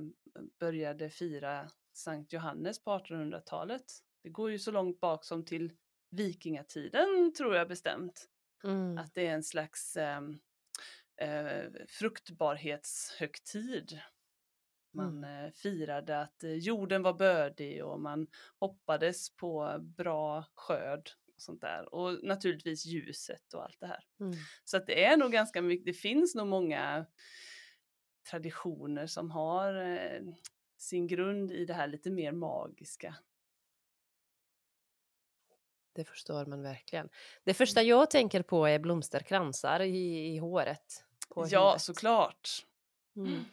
började 0.59 1.09
fira 1.09 1.69
Sankt 1.93 2.33
Johannes 2.33 2.83
på 2.83 2.91
1800-talet. 2.91 3.83
Det 4.23 4.29
går 4.29 4.51
ju 4.51 4.59
så 4.59 4.71
långt 4.71 4.99
bak 4.99 5.25
som 5.25 5.45
till 5.45 5.71
vikingatiden 6.09 7.33
tror 7.37 7.55
jag 7.55 7.67
bestämt. 7.67 8.29
Mm. 8.63 8.97
Att 8.97 9.13
det 9.13 9.27
är 9.27 9.33
en 9.33 9.43
slags 9.43 9.97
ehm, 9.97 10.39
eh, 11.17 11.63
fruktbarhetshögtid. 11.87 13.99
Man 14.91 15.23
eh, 15.23 15.51
firade 15.51 16.21
att 16.21 16.43
eh, 16.43 16.53
jorden 16.53 17.03
var 17.03 17.13
bördig 17.13 17.85
och 17.85 17.99
man 17.99 18.27
hoppades 18.59 19.35
på 19.35 19.77
bra 19.79 20.45
skörd 20.53 21.09
och 21.35 21.41
sånt 21.41 21.61
där. 21.61 21.93
Och 21.95 22.23
naturligtvis 22.23 22.85
ljuset 22.85 23.53
och 23.53 23.63
allt 23.63 23.79
det 23.79 23.87
här. 23.87 24.05
Mm. 24.19 24.33
Så 24.63 24.77
att 24.77 24.87
det 24.87 25.03
är 25.05 25.17
nog 25.17 25.31
ganska 25.31 25.61
mycket, 25.61 25.85
det 25.85 25.93
finns 25.93 26.35
nog 26.35 26.47
många 26.47 27.05
traditioner 28.29 29.07
som 29.07 29.31
har 29.31 29.75
eh, 29.75 30.21
sin 30.77 31.07
grund 31.07 31.51
i 31.51 31.65
det 31.65 31.73
här 31.73 31.87
lite 31.87 32.09
mer 32.09 32.31
magiska. 32.31 33.15
Det 35.93 36.03
förstår 36.03 36.45
man 36.45 36.61
verkligen. 36.61 37.09
Det 37.43 37.53
första 37.53 37.83
jag 37.83 38.09
tänker 38.09 38.41
på 38.41 38.65
är 38.65 38.79
blomsterkransar 38.79 39.79
i, 39.79 40.33
i 40.33 40.37
håret. 40.37 41.05
Ja, 41.35 41.43
huvudet. 41.43 41.81
såklart. 41.81 42.65
Mm. 43.15 43.45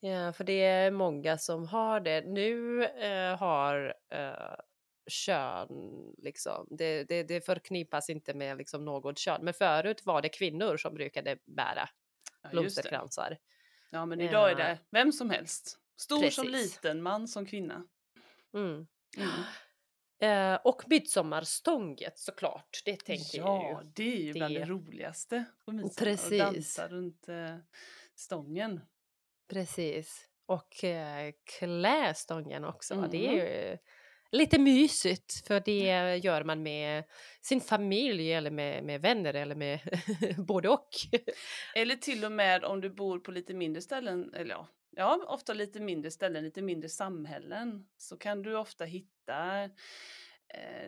Ja, 0.00 0.32
för 0.32 0.44
det 0.44 0.62
är 0.64 0.90
många 0.90 1.38
som 1.38 1.66
har 1.68 2.00
det. 2.00 2.20
Nu 2.26 2.84
eh, 2.84 3.36
har 3.38 3.94
eh, 4.12 4.54
kön, 5.10 5.68
liksom, 6.18 6.66
det, 6.70 7.04
det, 7.04 7.22
det 7.22 7.40
förknippas 7.46 8.10
inte 8.10 8.34
med 8.34 8.58
liksom, 8.58 8.84
något 8.84 9.18
kön. 9.18 9.44
Men 9.44 9.54
förut 9.54 10.06
var 10.06 10.22
det 10.22 10.28
kvinnor 10.28 10.76
som 10.76 10.94
brukade 10.94 11.38
bära 11.46 11.88
Ja, 12.42 12.48
blomsterkransar. 12.50 13.38
Ja, 13.90 14.06
men 14.06 14.20
idag 14.20 14.46
är 14.46 14.50
Ja. 14.50 14.56
det 14.64 14.78
vem 14.90 15.12
som 15.12 15.30
helst. 15.30 15.78
Stor 15.96 16.30
som 16.30 16.44
Precis. 16.44 16.74
liten, 16.74 17.02
man 17.02 17.28
som 17.28 17.46
kvinna. 17.46 17.82
Mm. 18.54 18.86
Mm. 19.16 19.30
Eh, 20.54 20.60
och 20.64 20.82
midsommarstånget 20.86 22.18
såklart, 22.18 22.82
det 22.84 22.96
tänker 23.04 23.38
jag 23.38 23.46
Ja, 23.46 23.82
ju. 23.82 23.90
det 23.94 24.12
är 24.16 24.22
ju 24.22 24.32
bland 24.32 24.54
det 24.54 24.60
Det- 24.60 24.66
roligaste 24.66 25.44
på 25.64 25.72
midsommar. 25.72 26.10
Precis. 26.10 26.40
Att 26.42 26.52
dansa 26.54 26.88
runt 26.88 27.28
eh, 27.28 27.56
stången. 28.14 28.80
Precis. 29.48 30.24
Och 30.46 30.84
eh, 30.84 31.32
klästången 31.58 32.64
också. 32.64 32.94
Det 33.10 33.26
är 33.26 33.30
Mhm. 33.32 33.36
ju 33.38 33.78
lite 34.30 34.58
mysigt 34.58 35.46
för 35.46 35.60
det 35.60 36.16
gör 36.16 36.44
man 36.44 36.62
med 36.62 37.04
sin 37.42 37.60
familj 37.60 38.32
eller 38.32 38.50
med, 38.50 38.84
med 38.84 39.00
vänner 39.00 39.34
eller 39.34 39.54
med 39.54 39.80
både 40.46 40.68
och. 40.68 40.88
Eller 41.74 41.96
till 41.96 42.24
och 42.24 42.32
med 42.32 42.64
om 42.64 42.80
du 42.80 42.90
bor 42.90 43.18
på 43.18 43.30
lite 43.32 43.54
mindre 43.54 43.82
ställen, 43.82 44.34
eller 44.34 44.50
ja, 44.54 44.68
ja, 44.96 45.24
ofta 45.28 45.54
lite 45.54 45.80
mindre 45.80 46.10
ställen, 46.10 46.44
lite 46.44 46.62
mindre 46.62 46.88
samhällen, 46.88 47.86
så 47.96 48.16
kan 48.16 48.42
du 48.42 48.56
ofta 48.56 48.84
hitta 48.84 49.70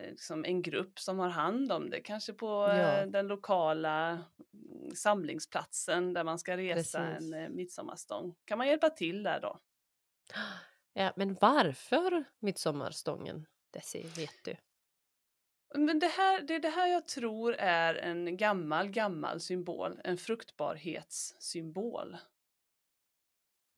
liksom 0.09 0.45
en 0.45 0.61
grupp 0.61 0.99
som 0.99 1.19
har 1.19 1.29
hand 1.29 1.71
om 1.71 1.89
det, 1.89 2.01
kanske 2.01 2.33
på 2.33 2.47
Ja. 2.47 2.97
eh, 3.01 3.07
den 3.07 3.27
lokala 3.27 4.23
mm, 4.53 4.95
samlingsplatsen 4.95 6.13
där 6.13 6.23
man 6.23 6.39
ska 6.39 6.57
resa 6.57 6.99
Precis. 6.99 7.33
en 7.33 7.43
eh, 7.43 7.49
midsommarstång. 7.49 8.35
Kan 8.45 8.57
man 8.57 8.67
hjälpa 8.67 8.89
till 8.89 9.23
där 9.23 9.39
då? 9.41 9.59
Ja, 10.93 11.13
men 11.15 11.37
varför 11.41 12.23
midsommarstången, 12.39 13.45
Desi, 13.73 14.03
vet 14.17 14.43
du? 14.43 14.55
Men 15.75 15.99
det, 15.99 16.07
här, 16.07 16.41
det 16.41 16.55
är 16.55 16.59
det 16.59 16.69
här 16.69 16.87
jag 16.87 17.07
tror 17.07 17.53
är 17.55 17.95
en 17.95 18.37
gammal, 18.37 18.89
gammal 18.89 19.39
symbol, 19.39 20.01
en 20.03 20.17
fruktbarhetssymbol. 20.17 22.17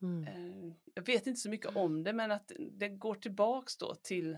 Mm. 0.01 0.27
Eh, 0.27 0.73
Jag 0.93 1.05
vet 1.05 1.27
inte 1.27 1.39
så 1.39 1.49
mycket 1.49 1.75
om 1.75 2.03
det 2.03 2.13
men 2.13 2.31
att 2.31 2.51
det 2.59 2.89
går 2.89 3.15
tillbaks 3.15 3.77
då 3.77 3.95
till, 3.95 4.37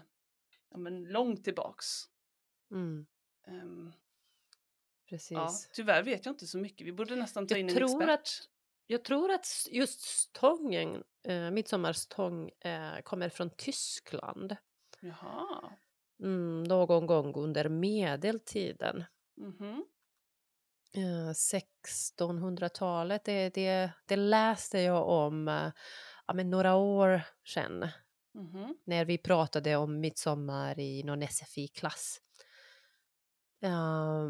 ja 0.76 0.80
men 0.80 1.04
långt 1.04 1.44
tillbaks. 1.44 1.86
Mm. 2.72 3.06
Ehm, 3.48 3.92
Precis. 5.10 5.32
ja, 5.32 5.50
tyvärr 5.74 6.04
vet 6.04 6.26
jag 6.26 6.34
inte 6.34 6.48
så 6.48 6.58
mycket, 6.58 6.88
vi 6.88 6.92
borde 6.92 7.16
nästan 7.16 7.48
ta 7.48 7.54
Jag 7.54 7.60
in 7.60 7.70
en 7.70 7.76
tror 7.76 8.02
expert. 8.02 8.20
att- 8.20 8.50
Jag 8.88 9.04
tror 9.04 9.32
att 9.32 9.48
just 9.72 10.02
stången, 10.02 11.04
eh, 11.28 11.52
midsommarstång, 11.52 12.50
eh, 12.50 13.02
kommer 13.02 13.30
från 13.30 13.50
Tyskland. 13.50 14.56
Jaha. 15.00 15.72
Mm, 16.20 16.64
någon 16.64 17.06
gång 17.08 17.34
under 17.36 17.70
medeltiden. 17.70 19.04
Mhm. 19.38 19.86
Eh, 20.94 21.34
1600-talet, 21.34 23.24
det, 23.26 23.50
det, 23.54 23.92
det 24.06 24.16
läste 24.16 24.80
jag 24.80 25.08
om 25.10 25.48
eh, 25.48 25.72
ja, 26.28 26.34
men 26.34 26.50
några 26.50 26.76
år 26.76 27.22
sedan 27.48 27.88
Mhm. 28.36 28.78
när 28.86 29.06
vi 29.06 29.18
pratade 29.18 29.76
om 29.76 30.00
midsommar 30.00 30.80
i 30.80 31.04
någon 31.04 31.22
SFI-klass. 31.22 32.20
Eh, 33.64 34.30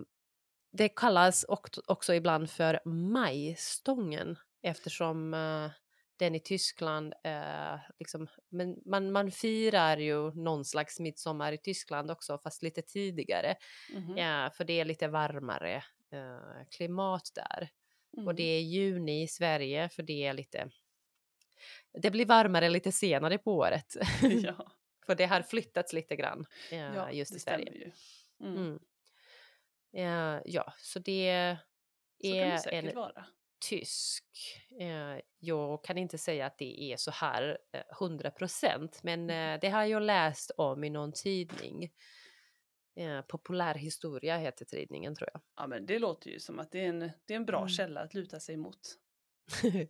det 0.71 0.89
kallas 0.89 1.45
också 1.87 2.13
ibland 2.13 2.49
för 2.49 2.79
majstången 2.89 4.37
eftersom 4.61 5.33
eh, 5.33 5.71
den 6.17 6.35
i 6.35 6.39
Tyskland, 6.39 7.13
eh, 7.23 7.79
liksom, 7.99 8.27
men 8.49 8.75
man, 8.85 9.11
man 9.11 9.31
firar 9.31 9.97
ju 9.97 10.31
någon 10.31 10.65
slags 10.65 10.99
midsommar 10.99 11.51
i 11.51 11.57
Tyskland 11.57 12.11
också 12.11 12.37
fast 12.37 12.63
lite 12.63 12.81
tidigare. 12.81 13.55
Mhm. 13.93 14.17
Ja, 14.17 14.51
för 14.53 14.63
det 14.63 14.79
är 14.79 14.85
lite 14.85 15.07
varmare 15.07 15.75
eh, 16.11 16.67
klimat 16.77 17.31
där. 17.35 17.69
Mhm. 18.17 18.27
Och 18.27 18.35
det 18.35 18.43
är 18.43 18.61
juni 18.61 19.23
i 19.23 19.27
Sverige 19.27 19.89
för 19.89 20.03
det 20.03 20.25
är 20.25 20.33
lite... 20.33 20.69
Det 22.01 22.11
blir 22.11 22.25
varmare 22.25 22.69
lite 22.69 22.91
senare 22.91 23.37
på 23.37 23.53
året. 23.55 23.95
ja, 24.43 24.71
för 25.05 25.15
det 25.15 25.25
har 25.25 25.41
flyttats 25.41 25.93
lite 25.93 26.15
grann 26.15 26.45
eh, 26.71 26.77
ja, 26.79 27.11
just 27.11 27.31
det 27.31 27.37
i 27.37 27.39
Sverige. 27.39 27.91
Mm. 28.41 28.55
Mm. 28.57 28.79
Eh, 29.93 30.41
ja, 30.45 30.73
så 30.77 30.99
det 30.99 31.57
Så 32.21 32.27
det 32.27 32.39
är 32.39 32.57
säkert 32.57 32.83
en 32.89 32.95
vara. 32.95 33.25
tysk. 33.69 34.23
Eh, 34.79 35.19
jag 35.39 35.83
kan 35.83 35.97
inte 35.97 36.17
säga 36.17 36.45
att 36.45 36.57
det 36.57 36.81
är 36.93 36.97
så 36.97 37.11
här 37.11 37.57
eh, 37.73 37.81
100 38.01 38.31
procent, 38.31 39.03
men 39.03 39.19
Mm. 39.29 39.53
eh, 39.55 39.59
det 39.61 39.69
har 39.69 39.83
jag 39.85 40.01
läst 40.01 40.51
om 40.57 40.83
i 40.83 40.89
någon 40.89 41.11
tidning. 41.13 41.91
Eh, 42.97 43.21
Populärhistoria 43.21 44.37
heter 44.37 44.65
tidningen 44.65 45.15
tror 45.15 45.29
jag. 45.33 45.41
Ja 45.55 45.67
men 45.67 45.85
det 45.85 45.99
låter 45.99 46.29
ju 46.29 46.39
som 46.39 46.59
att 46.59 46.71
det 46.71 46.79
är 46.79 46.89
en, 46.89 46.99
det 46.99 47.33
är 47.33 47.35
en 47.35 47.45
bra 47.45 47.57
Mm. 47.57 47.69
källa 47.69 48.01
att 48.01 48.13
luta 48.13 48.39
sig 48.39 48.57
mot. 48.57 48.79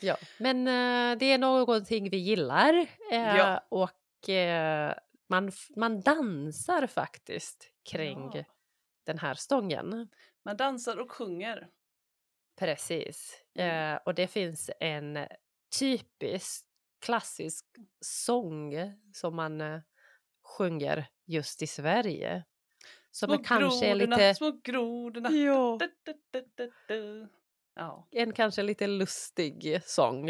ja, 0.00 0.16
men 0.38 0.68
eh, 0.68 1.18
det 1.18 1.32
är 1.32 1.38
någonting 1.38 2.10
vi 2.10 2.16
gillar 2.16 2.74
eh, 3.12 3.36
Ja. 3.36 3.66
och 3.68 4.28
eh, 4.28 4.94
man, 5.28 5.52
man 5.76 6.00
dansar 6.00 6.86
faktiskt 6.86 7.70
kring 7.90 8.30
Ja. 8.34 8.44
den 9.06 9.18
här 9.18 9.34
stången. 9.34 10.08
Man 10.44 10.56
dansar 10.56 10.96
och 10.96 11.12
sjunger. 11.12 11.68
Precis. 12.58 13.42
Mm. 13.54 13.94
Eh, 13.94 14.00
och 14.04 14.14
det 14.14 14.26
finns 14.26 14.70
en 14.80 15.18
typisk 15.78 16.66
klassisk 17.00 17.64
sång 18.00 18.74
som 19.12 19.36
man 19.36 19.60
eh, 19.60 19.80
sjunger 20.58 21.06
just 21.26 21.62
i 21.62 21.66
Sverige. 21.66 22.44
Som 23.10 23.28
Små 23.28 23.34
är 23.40 23.44
kanske 23.44 23.86
är 23.86 23.94
grodorna, 23.94 24.16
lite... 24.16 24.34
små 24.34 24.60
grodorna. 24.64 25.30
Ja, 25.30 25.78
du. 26.88 27.28
Ja. 27.74 28.08
en 28.10 28.32
kanske 28.32 28.62
lite 28.62 28.86
lustig 28.86 29.80
sång. 29.84 30.28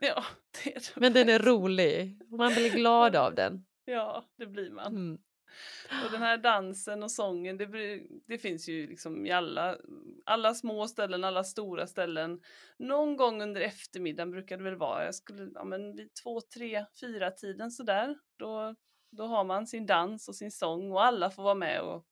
ja, 0.00 0.24
det 0.64 0.76
är 0.76 0.80
det 0.80 1.00
Men 1.00 1.12
den 1.12 1.28
är 1.28 1.38
rolig 1.38 2.22
och 2.30 2.38
man 2.38 2.52
blir 2.52 2.70
glad 2.70 3.16
av 3.16 3.34
den. 3.34 3.64
Ja, 3.84 4.24
det 4.38 4.46
blir 4.46 4.70
man. 4.70 4.86
Mm. 4.96 5.18
Och 6.04 6.12
den 6.12 6.22
här 6.22 6.36
dansen 6.36 7.02
och 7.02 7.10
sången, 7.10 7.56
det, 7.56 7.66
blir- 7.66 8.06
det 8.26 8.38
finns 8.38 8.68
ju 8.68 8.86
liksom 8.86 9.26
i 9.26 9.30
alla, 9.30 9.76
alla 10.24 10.54
små 10.54 10.88
ställen, 10.88 11.24
alla 11.24 11.44
stora 11.44 11.86
ställen. 11.86 12.40
Någon 12.78 13.16
gång 13.16 13.42
under 13.42 13.60
eftermiddagen 13.60 14.30
brukar 14.30 14.56
det 14.56 14.64
väl 14.64 14.76
vara, 14.76 15.04
jag 15.04 15.14
skulle, 15.14 15.50
ja 15.54 15.64
men 15.64 15.96
vid 15.96 16.14
två, 16.22 16.40
tre, 16.40 16.84
fyra 17.00 17.30
tiden 17.30 17.70
sådär, 17.70 18.18
då, 18.36 18.74
då 19.10 19.24
har 19.24 19.44
man 19.44 19.66
sin 19.66 19.86
dans 19.86 20.28
och 20.28 20.36
sin 20.36 20.52
sång 20.52 20.92
och 20.92 21.04
alla 21.04 21.30
får 21.30 21.42
vara 21.42 21.54
med 21.54 21.80
och 21.80 22.06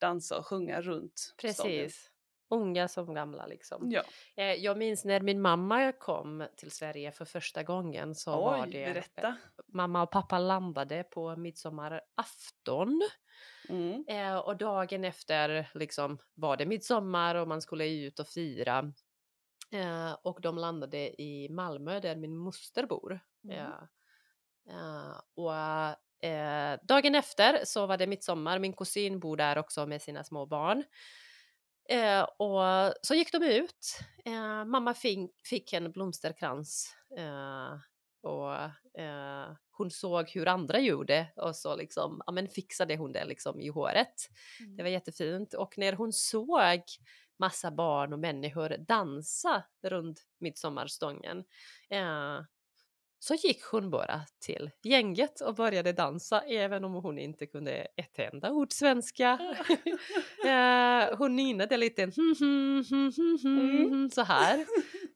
dansa 0.00 0.38
och 0.38 0.46
sjunga 0.46 0.80
runt. 0.80 1.34
Precis. 1.40 2.11
Unga 2.52 2.88
som 2.88 3.14
gamla 3.14 3.46
liksom. 3.46 3.90
Ja, 3.90 4.02
Eh, 4.36 4.52
Jag 4.52 4.78
minns 4.78 5.04
när 5.04 5.20
min 5.20 5.40
mamma 5.40 5.92
kom 5.92 6.46
till 6.56 6.70
Sverige 6.70 7.12
för 7.12 7.24
första 7.24 7.62
gången 7.62 8.14
så 8.14 8.30
var 8.30 8.62
oj, 8.64 8.70
det 8.72 8.84
berätta. 8.94 9.36
mamma 9.66 10.02
och 10.02 10.10
pappa 10.10 10.38
landade 10.38 11.04
på 11.04 11.36
midsommarafton 11.36 13.02
Mm. 13.68 14.04
eh, 14.08 14.36
och 14.36 14.56
dagen 14.56 15.04
efter 15.04 15.70
liksom 15.74 16.18
var 16.34 16.56
det 16.56 16.66
midsommar 16.66 17.34
och 17.34 17.48
man 17.48 17.62
skulle 17.62 17.88
ut 17.88 18.18
och 18.18 18.28
fira. 18.28 18.92
Eh, 19.70 20.12
och 20.22 20.40
de 20.40 20.58
landade 20.58 21.22
i 21.22 21.48
Malmö 21.50 22.00
där 22.00 22.16
min 22.16 22.36
moster 22.36 22.86
bor. 22.86 23.20
Mm. 23.44 23.56
Ja. 23.56 23.88
Och 25.34 25.52
dagen 26.86 27.14
efter 27.14 27.64
så 27.64 27.86
var 27.86 27.96
det 27.96 28.06
midsommar, 28.06 28.58
min 28.58 28.72
kusin 28.72 29.20
bor 29.20 29.36
där 29.36 29.58
också 29.58 29.86
med 29.86 30.02
sina 30.02 30.24
små 30.24 30.46
barn. 30.46 30.84
Eh, 31.88 32.22
och 32.22 32.94
så 33.02 33.14
gick 33.14 33.32
de 33.32 33.42
ut. 33.42 33.98
Eh, 34.24 34.64
mamma 34.64 34.94
fick, 34.94 35.30
fick 35.44 35.72
en 35.72 35.92
blomsterkrans 35.92 36.94
eh, 37.18 37.78
och 38.22 38.54
eh, 39.02 39.52
hon 39.70 39.90
såg 39.90 40.30
hur 40.30 40.48
andra 40.48 40.80
gjorde 40.80 41.32
och 41.36 41.56
så 41.56 41.76
liksom, 41.76 42.22
ja 42.26 42.32
men 42.32 42.48
fixade 42.48 42.96
hon 42.96 43.12
det 43.12 43.24
liksom 43.24 43.60
i 43.60 43.68
håret. 43.68 44.14
Det 44.76 44.82
var 44.82 44.90
jättefint 44.90 45.54
och 45.54 45.78
när 45.78 45.92
hon 45.92 46.12
såg 46.12 46.82
massa 47.38 47.70
barn 47.70 48.12
och 48.12 48.18
människor 48.18 48.76
dansa 48.78 49.64
runt 49.82 50.20
midsommarstången 50.38 51.44
eh, 51.90 52.40
så 53.24 53.34
gick 53.34 53.62
hon 53.64 53.90
bara 53.90 54.20
till 54.40 54.70
gänget 54.82 55.40
och 55.40 55.54
började 55.54 55.92
dansa 55.92 56.40
även 56.40 56.84
om 56.84 56.94
hon 56.94 57.18
inte 57.18 57.46
kunde 57.46 57.72
ett 57.96 58.18
enda 58.18 58.52
ord 58.52 58.72
svenska. 58.72 59.38
eh, 60.44 61.16
hon 61.18 61.36
nynade 61.36 61.76
lite 61.76 62.02
hmm, 62.02 62.34
hmm, 62.38 62.84
hmm, 62.90 63.90
hmm, 63.90 64.10
så 64.10 64.22
här. 64.22 64.66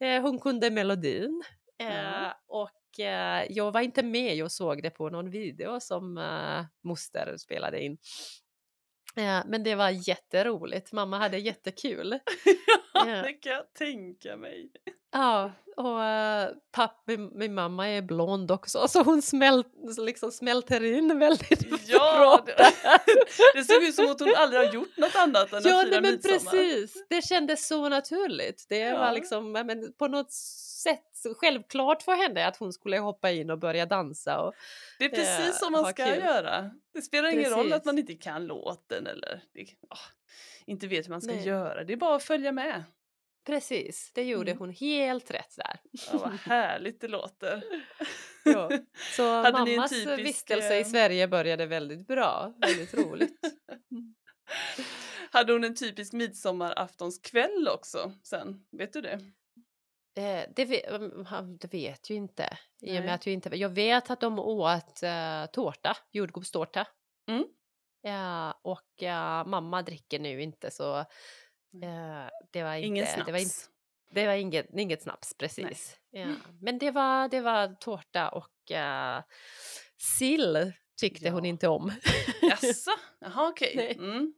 Eh, 0.00 0.22
hon 0.22 0.38
kunde 0.38 0.70
melodin. 0.70 1.42
Eh, 1.78 2.32
och 2.46 2.70
jag 3.48 3.72
var 3.72 3.80
inte 3.80 4.02
med 4.02 4.44
och 4.44 4.52
såg 4.52 4.82
det 4.82 4.90
på 4.90 5.10
någon 5.10 5.30
video 5.30 5.80
som 5.80 6.14
moster 6.84 7.36
spelade 7.36 7.84
in. 7.84 7.98
Men 9.46 9.62
det 9.62 9.75
var 9.75 10.08
jätteroligt. 10.08 10.92
Mamma 10.92 11.18
hade 11.18 11.38
jättekul. 11.38 12.18
Ja. 12.94 13.04
det 13.04 13.32
kan 13.32 13.52
jag 13.52 13.75
tänka 13.75 14.36
mig. 14.36 14.70
Ja, 15.12 15.52
och 15.76 15.99
uh, 15.99 16.56
papp, 16.73 17.02
min, 17.06 17.30
min 17.35 17.54
mamma 17.54 17.88
är 17.88 18.02
blond 18.02 18.50
också 18.50 18.88
så 18.88 19.03
hon 19.03 19.22
smält, 19.22 19.66
liksom 19.98 20.31
smälter 20.33 20.85
in 20.85 21.18
väldigt 21.18 21.88
Ja, 21.88 22.16
bra. 22.18 22.55
det, 22.57 22.72
det 23.55 23.64
såg 23.64 23.83
ut 23.83 23.94
som 23.94 24.11
att 24.11 24.20
hon 24.20 24.35
aldrig 24.37 24.66
har 24.66 24.74
gjort 24.74 24.96
något 24.96 25.16
annat 25.16 25.53
än 25.53 25.62
Ja, 25.64 25.81
att 25.81 25.88
fira 25.88 26.00
men 26.00 26.11
midsommar. 26.12 26.38
precis. 26.38 27.05
Det 27.09 27.22
kändes 27.22 27.66
så 27.68 27.88
naturligt. 27.88 28.66
Det 28.68 28.79
Ja. 28.79 28.98
var 28.98 29.12
liksom 29.12 29.53
men 29.53 29.92
på 29.92 30.09
något 30.09 30.33
sätt 30.33 31.03
självklart 31.40 32.03
för 32.03 32.12
henne 32.12 32.46
att 32.46 32.57
hon 32.57 32.72
skulle 32.72 32.98
hoppa 32.98 33.31
in 33.31 33.50
och 33.50 33.59
börja 33.59 33.87
dansa. 33.87 34.40
Och, 34.40 34.55
Det 34.98 35.05
är 35.05 35.09
precis 35.09 35.48
Eh, 35.48 35.53
som 35.53 35.72
man 35.72 35.85
ska 35.85 36.05
kul. 36.05 36.18
göra. 36.18 36.70
Det 36.94 37.03
spelar 37.03 37.29
ingen 37.29 37.50
roll 37.50 37.61
att 37.66 37.70
Precis. 37.70 37.85
man 37.87 37.98
inte 37.98 38.14
kan 38.14 38.46
låten 38.46 39.07
eller 39.07 39.42
det, 39.55 39.61
ah, 39.90 39.98
inte 40.66 40.87
vet 40.87 41.05
hur 41.07 41.11
man 41.11 41.20
ska 41.22 41.33
Nej. 41.33 41.46
göra. 41.46 41.85
Det 41.85 41.92
är 41.92 41.96
bara 41.96 42.16
att 42.16 42.22
följa 42.22 42.53
med. 42.53 42.85
Precis, 43.46 44.11
det 44.14 44.22
gjorde 44.24 44.50
Mm. 44.50 44.59
hon 44.59 44.70
helt 44.70 45.30
rätt 45.30 45.56
där. 45.56 45.80
Ja, 45.92 46.18
vad 46.18 46.32
härligt 46.32 47.00
det 47.00 47.09
låter. 47.09 47.62
Ja. 48.44 48.70
Så 49.16 49.22
Hade 49.42 49.52
mammas 49.52 49.90
typisk, 49.90 50.18
vistelse 50.18 50.76
i 50.76 50.80
eh, 50.80 50.87
Sverige 50.87 51.28
började 51.28 51.66
väldigt 51.66 52.06
bra, 52.06 52.54
väldigt 52.61 52.94
roligt. 52.94 53.40
Hade 55.30 55.52
hon 55.52 55.64
en 55.64 55.74
typisk 55.74 56.12
midsommaraftonskväll 56.12 57.68
också 57.68 58.12
sen? 58.22 58.66
Vet 58.72 58.92
du 58.92 59.00
det? 59.00 59.12
Eh, 60.16 60.44
det, 60.56 60.64
vet, 60.64 60.85
det 61.61 61.72
vet 61.72 62.11
ju 62.11 62.14
inte. 62.14 62.59
I 62.82 63.00
med 63.00 63.14
att 63.14 63.26
jag, 63.26 63.32
inte, 63.32 63.56
jag 63.56 63.68
vet 63.68 64.11
att 64.11 64.20
de 64.20 64.38
åt 64.38 65.00
uh, 65.02 65.46
tårta, 65.52 65.96
jordgubbstårta. 66.12 66.87
Mm. 67.28 67.44
Ja, 68.02 68.61
och 68.62 69.02
eh, 69.02 69.46
mamma 69.46 69.82
dricker 69.82 70.18
nu 70.18 70.42
inte 70.42 70.70
så 70.70 71.04
eh, 71.83 72.31
det 72.50 72.62
var 72.62 72.74
inte... 72.74 72.87
Ingen 72.87 73.07
snaps. 73.07 73.26
Det 73.26 73.33
var, 73.33 73.38
inte, 73.38 73.55
det 74.11 74.26
var 74.26 74.35
inget, 74.35 74.66
inget 74.74 75.02
snaps, 75.02 75.35
precis. 75.35 75.96
Ja. 76.11 76.26
Men 76.61 76.79
det 76.79 76.90
var, 76.90 77.29
det 77.29 77.40
var 77.40 77.74
tårta 77.74 78.29
och 78.29 78.50
uh, 78.70 79.22
sill 80.18 80.72
tyckte 81.00 81.31
hon 81.31 81.44
Ja. 81.44 81.48
inte 81.48 81.68
om. 81.68 81.92
Jaså? 82.42 82.90
Jaha 83.20 83.48
okej. 83.48 83.72
Nej. 83.76 83.94
Mm. 83.98 84.35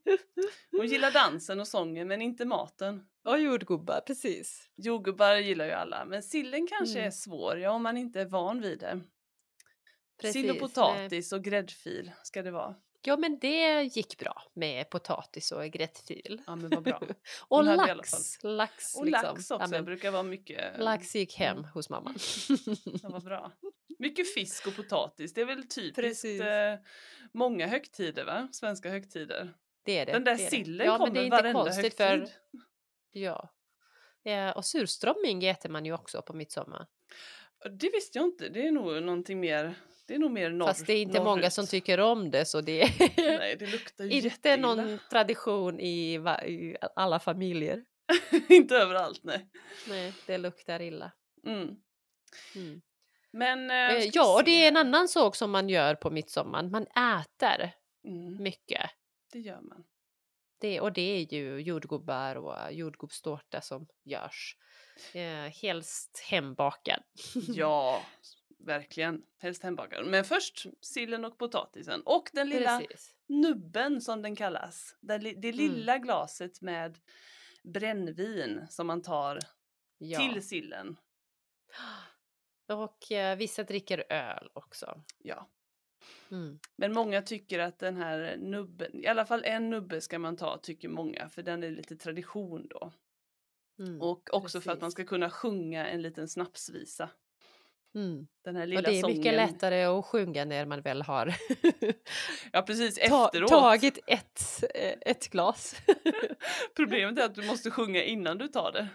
Hon 0.70 0.86
gillar 0.86 1.10
dansen 1.10 1.60
och 1.60 1.68
sången 1.68 2.08
men 2.08 2.22
inte 2.22 2.44
maten. 2.44 3.06
och 3.24 3.40
jordgubbar, 3.40 4.00
precis. 4.06 4.70
Jordgubbar 4.76 5.36
gillar 5.36 5.64
ju 5.64 5.72
alla 5.72 6.04
men 6.04 6.22
sillen 6.22 6.66
kanske 6.66 6.98
Mm. 6.98 7.06
är 7.06 7.10
svår, 7.10 7.58
ja 7.58 7.70
om 7.70 7.82
man 7.82 7.96
inte 7.96 8.20
är 8.20 8.26
van 8.26 8.60
vid 8.60 8.78
det. 8.78 9.00
Sill 10.32 10.50
och 10.50 10.56
Precis, 10.56 10.60
potatis 10.74 11.32
och 11.32 11.44
gräddfil 11.44 12.12
ska 12.22 12.42
det 12.42 12.50
vara. 12.50 12.74
Ja, 13.02 13.16
men 13.16 13.38
det 13.38 13.82
gick 13.82 14.18
bra 14.18 14.42
med 14.54 14.90
potatis 14.90 15.52
och 15.52 15.64
gräddfil. 15.64 16.42
Ja 16.46 16.56
men 16.56 16.70
vad 16.70 16.82
bra. 16.82 17.02
Och 17.48 17.64
lax. 17.64 18.12
Lax, 18.42 18.94
Och 18.94 19.06
liksom. 19.06 19.22
lax 19.28 19.50
också, 19.50 19.58
Ja, 19.60 19.66
men 19.66 19.84
brukar 19.84 20.10
vara 20.10 20.22
mycket. 20.22 20.78
lax 20.78 21.14
gick 21.14 21.34
hem 21.36 21.64
hos 21.64 21.90
mamma. 21.90 22.14
Ja, 23.02 23.08
vad 23.08 23.24
bra. 23.24 23.52
Mycket 23.98 24.34
fisk 24.34 24.66
och 24.66 24.76
potatis, 24.76 25.34
det 25.34 25.40
är 25.40 25.44
väl 25.44 25.68
typiskt 25.68 26.24
eh, 26.24 26.74
många 27.32 27.66
högtider 27.66 28.24
va? 28.24 28.48
Svenska 28.52 28.90
högtider. 28.90 29.54
Det 29.84 29.98
är 29.98 30.06
det. 30.06 30.12
Den 30.12 30.24
där 30.24 30.36
det 30.36 30.50
sillen 30.50 30.86
ja, 30.86 30.92
men 30.92 30.98
kommer 30.98 31.14
det 31.14 31.20
är 31.20 31.38
inte 31.38 31.52
konstigt 31.52 31.98
högtid. 31.98 32.28
för... 32.28 32.30
Ja. 33.12 33.54
Eh, 34.24 34.50
och 34.50 34.64
surströmming 34.64 35.44
äter 35.44 35.68
man 35.68 35.86
ju 35.86 35.92
också 35.92 36.22
på 36.22 36.32
midsommar. 36.32 36.86
Det 37.70 37.90
visste 37.92 38.18
jag 38.18 38.26
inte, 38.26 38.48
det 38.48 38.66
är 38.66 38.72
nog 38.72 39.02
någonting 39.02 39.40
mer, 39.40 39.74
det 40.08 40.14
är 40.14 40.18
nog 40.18 40.30
mer 40.30 40.50
norr, 40.50 40.66
Fast 40.66 40.86
det 40.86 40.92
är 40.92 41.02
inte 41.02 41.18
många 41.20 41.36
norrut. 41.36 41.52
som 41.52 41.66
tycker 41.66 42.00
om 42.00 42.30
det 42.30 42.44
så 42.44 42.60
det 42.60 42.82
är 42.82 42.88
Nej, 43.38 43.56
det 43.56 43.66
inte 44.14 44.56
någon 44.56 44.98
tradition 45.10 45.80
i, 45.80 46.18
va- 46.18 46.44
i 46.44 46.76
alla 46.96 47.18
familjer. 47.18 47.84
inte 48.48 48.76
överallt, 48.76 49.20
nej. 49.24 49.48
Nej, 49.88 50.12
det 50.26 50.38
luktar 50.38 50.82
illa. 50.82 51.12
Mm. 51.46 51.76
Mm. 52.54 52.80
Men... 53.30 53.70
Eh, 53.70 53.76
Eh, 53.96 54.10
ja, 54.12 54.42
det 54.44 54.50
är 54.64 54.68
en 54.68 54.76
annan 54.76 55.08
sak 55.08 55.36
som 55.36 55.50
man 55.50 55.68
gör 55.68 55.94
på 55.94 56.10
midsommar. 56.10 56.62
Man 56.62 56.86
äter 56.86 57.70
Mm, 58.04 58.42
mycket. 58.42 58.90
det 59.32 59.38
gör 59.38 59.60
man. 59.60 59.84
Det, 60.60 60.80
och 60.80 60.92
det 60.92 61.02
är 61.02 61.32
ju 61.34 61.60
jordgubbar 61.60 62.36
och 62.36 62.72
jordgubbstårta 62.72 63.60
som 63.60 63.86
görs. 64.04 64.56
Eh, 65.14 65.52
helst 65.62 66.18
hembakad. 66.30 67.02
Ja, 67.48 68.02
verkligen. 68.58 69.22
Helst 69.38 69.62
hembakad. 69.62 70.06
Men 70.06 70.24
först 70.24 70.66
sillen 70.80 71.24
och 71.24 71.38
potatisen. 71.38 72.02
Och 72.04 72.30
den 72.32 72.48
lilla 72.48 72.78
Precis. 72.80 73.14
nubben 73.26 74.00
som 74.00 74.22
den 74.22 74.36
kallas. 74.36 74.96
Det, 75.00 75.18
det 75.18 75.48
Mm. 75.48 75.56
lilla 75.56 75.98
glaset 75.98 76.60
med 76.60 76.98
brännvin 77.62 78.66
som 78.70 78.86
man 78.86 79.02
tar 79.02 79.38
Ja. 79.98 80.18
till 80.18 80.42
sillen. 80.48 80.96
Och 82.68 83.12
eh, 83.12 83.36
vissa 83.36 83.62
dricker 83.62 84.04
öl 84.12 84.48
också. 84.52 85.02
Ja. 85.18 85.48
Mm. 86.30 86.58
Men 86.76 86.92
många 86.92 87.22
tycker 87.22 87.58
att 87.58 87.78
den 87.78 87.96
här 87.96 88.36
nubben, 88.36 89.04
i 89.04 89.06
alla 89.06 89.26
fall 89.26 89.44
en 89.44 89.70
nubbe 89.70 90.00
ska 90.00 90.18
man 90.18 90.36
ta 90.36 90.58
tycker 90.58 90.88
många 90.88 91.28
för 91.28 91.42
den 91.42 91.62
är 91.62 91.70
lite 91.70 91.96
tradition 91.96 92.66
då. 92.70 92.92
Mm. 93.78 94.00
Och 94.02 94.34
också 94.34 94.60
för 94.60 94.70
att 94.72 94.80
man 94.80 94.86
precis. 94.86 94.92
ska 94.94 95.04
kunna 95.04 95.30
sjunga 95.30 95.86
en 95.88 96.02
liten 96.02 96.28
snapsvisa. 96.28 97.10
Mm. 97.94 98.26
Den 98.44 98.56
här 98.56 98.66
lilla 98.66 98.78
Och 98.80 98.84
det 98.84 98.98
är 98.98 99.06
mycket 99.06 99.22
sången. 99.24 99.36
lättare 99.36 99.84
att 99.84 100.04
sjunga 100.04 100.44
när 100.44 100.66
man 100.66 100.80
väl 100.80 101.02
har 101.02 101.34
Ja 102.52 102.62
precis, 102.62 102.94
ta, 103.08 103.26
efteråt. 103.26 103.50
tagit 103.50 103.98
ett, 104.06 104.64
eh, 104.74 104.94
ett 105.00 105.28
glas. 105.30 105.76
Problemet 106.76 107.18
är 107.18 107.24
att 107.24 107.34
du 107.34 107.42
måste 107.46 107.70
sjunga 107.70 108.02
innan 108.02 108.38
du 108.38 108.48
tar 108.48 108.72
det. 108.72 108.88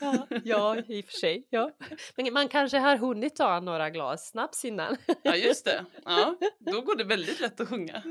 ja, 0.00 0.26
ja, 0.44 0.76
i 0.88 1.00
och 1.00 1.04
för 1.04 1.12
sig. 1.12 1.46
Ja. 1.50 1.70
Men 2.16 2.32
man 2.32 2.48
kanske 2.48 2.78
har 2.78 2.96
hunnit 2.96 3.36
ta 3.36 3.60
några 3.60 3.90
glas 3.90 4.28
snaps 4.30 4.64
innan. 4.64 4.96
Ja 5.22 5.36
just 5.36 5.64
det, 5.64 5.84
ja, 6.04 6.36
då 6.58 6.80
går 6.80 6.96
det 6.96 7.04
väldigt 7.04 7.40
lätt 7.40 7.60
att 7.60 7.68
sjunga. 7.68 8.02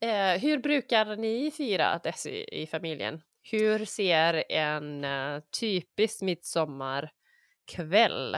Eh, 0.00 0.40
hur 0.40 0.58
brukar 0.58 1.16
ni 1.16 1.50
fira 1.50 2.00
dess 2.04 2.26
i, 2.26 2.62
i 2.62 2.66
familjen? 2.66 3.20
Hur 3.42 3.84
ser 3.84 4.44
en 4.52 5.04
uh, 5.04 5.42
typisk 5.60 6.22
midsommarkväll 6.22 8.36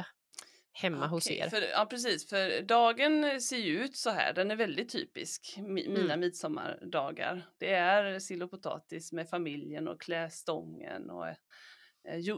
hemma 0.73 1.07
hos 1.07 1.27
Okej, 1.27 1.39
er? 1.39 1.49
För, 1.49 1.63
ja 1.63 1.87
precis, 1.91 2.29
för 2.29 2.63
dagen 2.63 3.41
ser 3.41 3.57
ju 3.57 3.85
ut 3.85 3.97
så 3.97 4.11
här, 4.11 4.33
den 4.33 4.51
är 4.51 4.57
väldigt 4.57 4.89
typisk, 4.89 5.55
mi, 5.59 5.89
mina 5.89 6.01
Mm. 6.05 6.21
midsommardagar. 6.21 7.47
Det 7.59 7.71
är 7.75 8.19
sill 8.19 8.43
och 8.43 8.51
potatis 8.51 9.13
med 9.13 9.29
familjen 9.29 9.89
och 9.89 10.01
klä 10.01 10.31
stången 10.31 11.11
och 11.11 11.29
eh, 11.29 11.37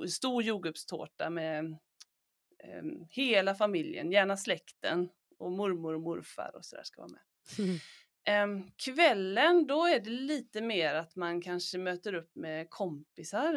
stor 0.09 0.43
jordgubbstårta 0.43 1.31
med 1.31 1.65
eh, 2.65 2.83
hela 3.11 3.55
familjen, 3.55 4.13
gärna 4.13 4.37
släkten 4.37 5.09
och 5.39 5.53
mormor 5.53 5.95
och 5.95 6.01
morfar 6.01 6.51
och 6.57 6.65
sådär 6.65 6.83
ska 6.85 7.01
vara 7.01 7.11
med. 7.13 7.21
Em, 7.59 7.79
kvällen, 8.77 9.67
då 9.67 9.85
är 9.87 10.01
det 10.01 10.11
lite 10.11 10.61
mer 10.61 10.95
att 10.95 11.17
man 11.17 11.43
kanske 11.43 11.79
möter 11.79 12.15
upp 12.15 12.35
med 12.35 12.71
kompisar. 12.71 13.55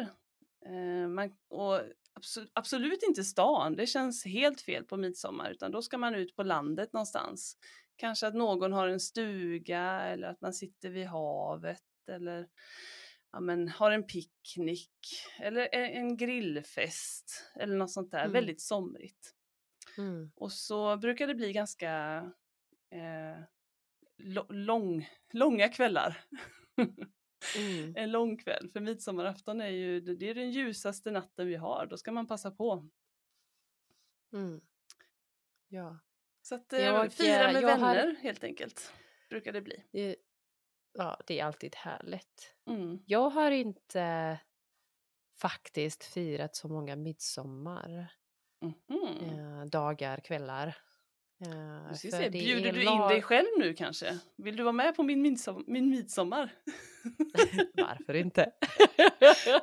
Eh, 0.66 1.08
man, 1.08 1.36
och 1.48 1.80
absolut, 2.14 2.50
absolut 2.54 3.02
inte 3.02 3.24
stan, 3.24 3.76
det 3.76 3.86
känns 3.86 4.24
helt 4.24 4.60
fel 4.60 4.84
på 4.84 4.96
midsommar, 4.96 5.50
utan 5.50 5.70
då 5.72 5.82
ska 5.82 5.98
man 5.98 6.14
ut 6.14 6.36
på 6.36 6.42
landet 6.42 6.92
någonstans. 6.92 7.56
Kanske 7.96 8.26
att 8.26 8.34
någon 8.34 8.72
har 8.72 8.88
en 8.88 9.00
stuga 9.00 10.00
eller 10.00 10.28
att 10.28 10.40
man 10.40 10.52
sitter 10.52 10.88
vid 10.90 11.06
havet 11.06 11.82
eller 12.10 12.48
ja, 13.32 13.40
men, 13.40 13.68
har 13.68 13.90
en 13.90 14.06
picknick 14.06 14.98
eller 15.40 15.68
en, 15.72 15.90
en 15.96 16.16
grillfest 16.16 17.50
eller 17.56 17.76
något 17.76 17.90
sånt 17.92 18.10
där, 18.10 18.20
Mm. 18.20 18.32
väldigt 18.32 18.60
somrigt. 18.60 19.34
Mm. 19.98 20.30
Och 20.36 20.52
så 20.52 20.96
brukar 20.96 21.26
det 21.26 21.34
bli 21.34 21.52
ganska 21.52 22.16
eh, 22.90 23.42
lång, 24.48 25.08
långa 25.32 25.68
kvällar. 25.68 26.24
Mm. 27.56 27.96
en 27.96 28.10
lång 28.10 28.36
kväll, 28.36 28.70
för 28.72 28.80
midsommarafton 28.80 29.60
är 29.60 29.68
ju 29.68 30.00
det 30.00 30.30
är 30.30 30.34
den 30.34 30.50
ljusaste 30.50 31.10
natten 31.10 31.46
vi 31.46 31.54
har, 31.56 31.86
då 31.86 31.96
ska 31.96 32.12
man 32.12 32.26
passa 32.26 32.50
på. 32.50 32.88
Mm. 34.32 34.60
Ja. 35.68 35.98
Så 36.42 36.54
att 36.54 36.72
eh, 36.72 36.80
Jag, 36.80 37.12
fira 37.12 37.46
eh, 37.48 37.52
med 37.52 37.62
vänner 37.62 38.16
helt 38.22 38.44
enkelt, 38.44 38.92
brukar 39.28 39.52
det 39.52 39.60
bli. 39.60 39.84
Det, 39.92 40.16
ja, 40.92 41.20
det 41.26 41.40
är 41.40 41.44
alltid 41.44 41.76
härligt. 41.76 42.56
Mm. 42.66 42.98
Jag 43.06 43.30
har 43.30 43.50
inte 43.50 44.38
faktiskt 45.40 46.04
firat 46.04 46.56
så 46.56 46.68
många 46.68 46.96
midsommar 46.96 48.12
Mhm. 48.60 49.18
eh, 49.22 49.64
dagar, 49.64 50.20
kvällar. 50.20 50.76
För 51.44 51.94
se, 51.94 52.30
bjuder 52.30 52.72
du 52.72 52.80
in 52.80 52.84
lag- 52.84 53.10
dig 53.10 53.22
själv 53.22 53.46
nu 53.58 53.74
kanske? 53.74 54.18
Vill 54.36 54.56
du 54.56 54.62
vara 54.62 54.72
med 54.72 54.96
på 54.96 55.02
min, 55.02 55.26
midsom- 55.26 55.64
min 55.66 55.90
midsommar? 55.90 56.50
Varför 57.74 58.14
inte? 58.14 58.52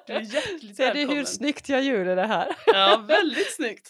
Du 0.08 0.14
är 0.14 0.34
hjärtligt 0.34 0.76
Ser 0.76 0.94
du 0.94 1.00
hur 1.06 1.26
snyggt 1.26 1.70
jag 1.70 1.84
gjorde 1.84 2.16
det 2.16 2.26
här? 2.26 2.56
Ja, 2.66 3.06
väldigt 3.08 3.56
snyggt. 3.56 3.90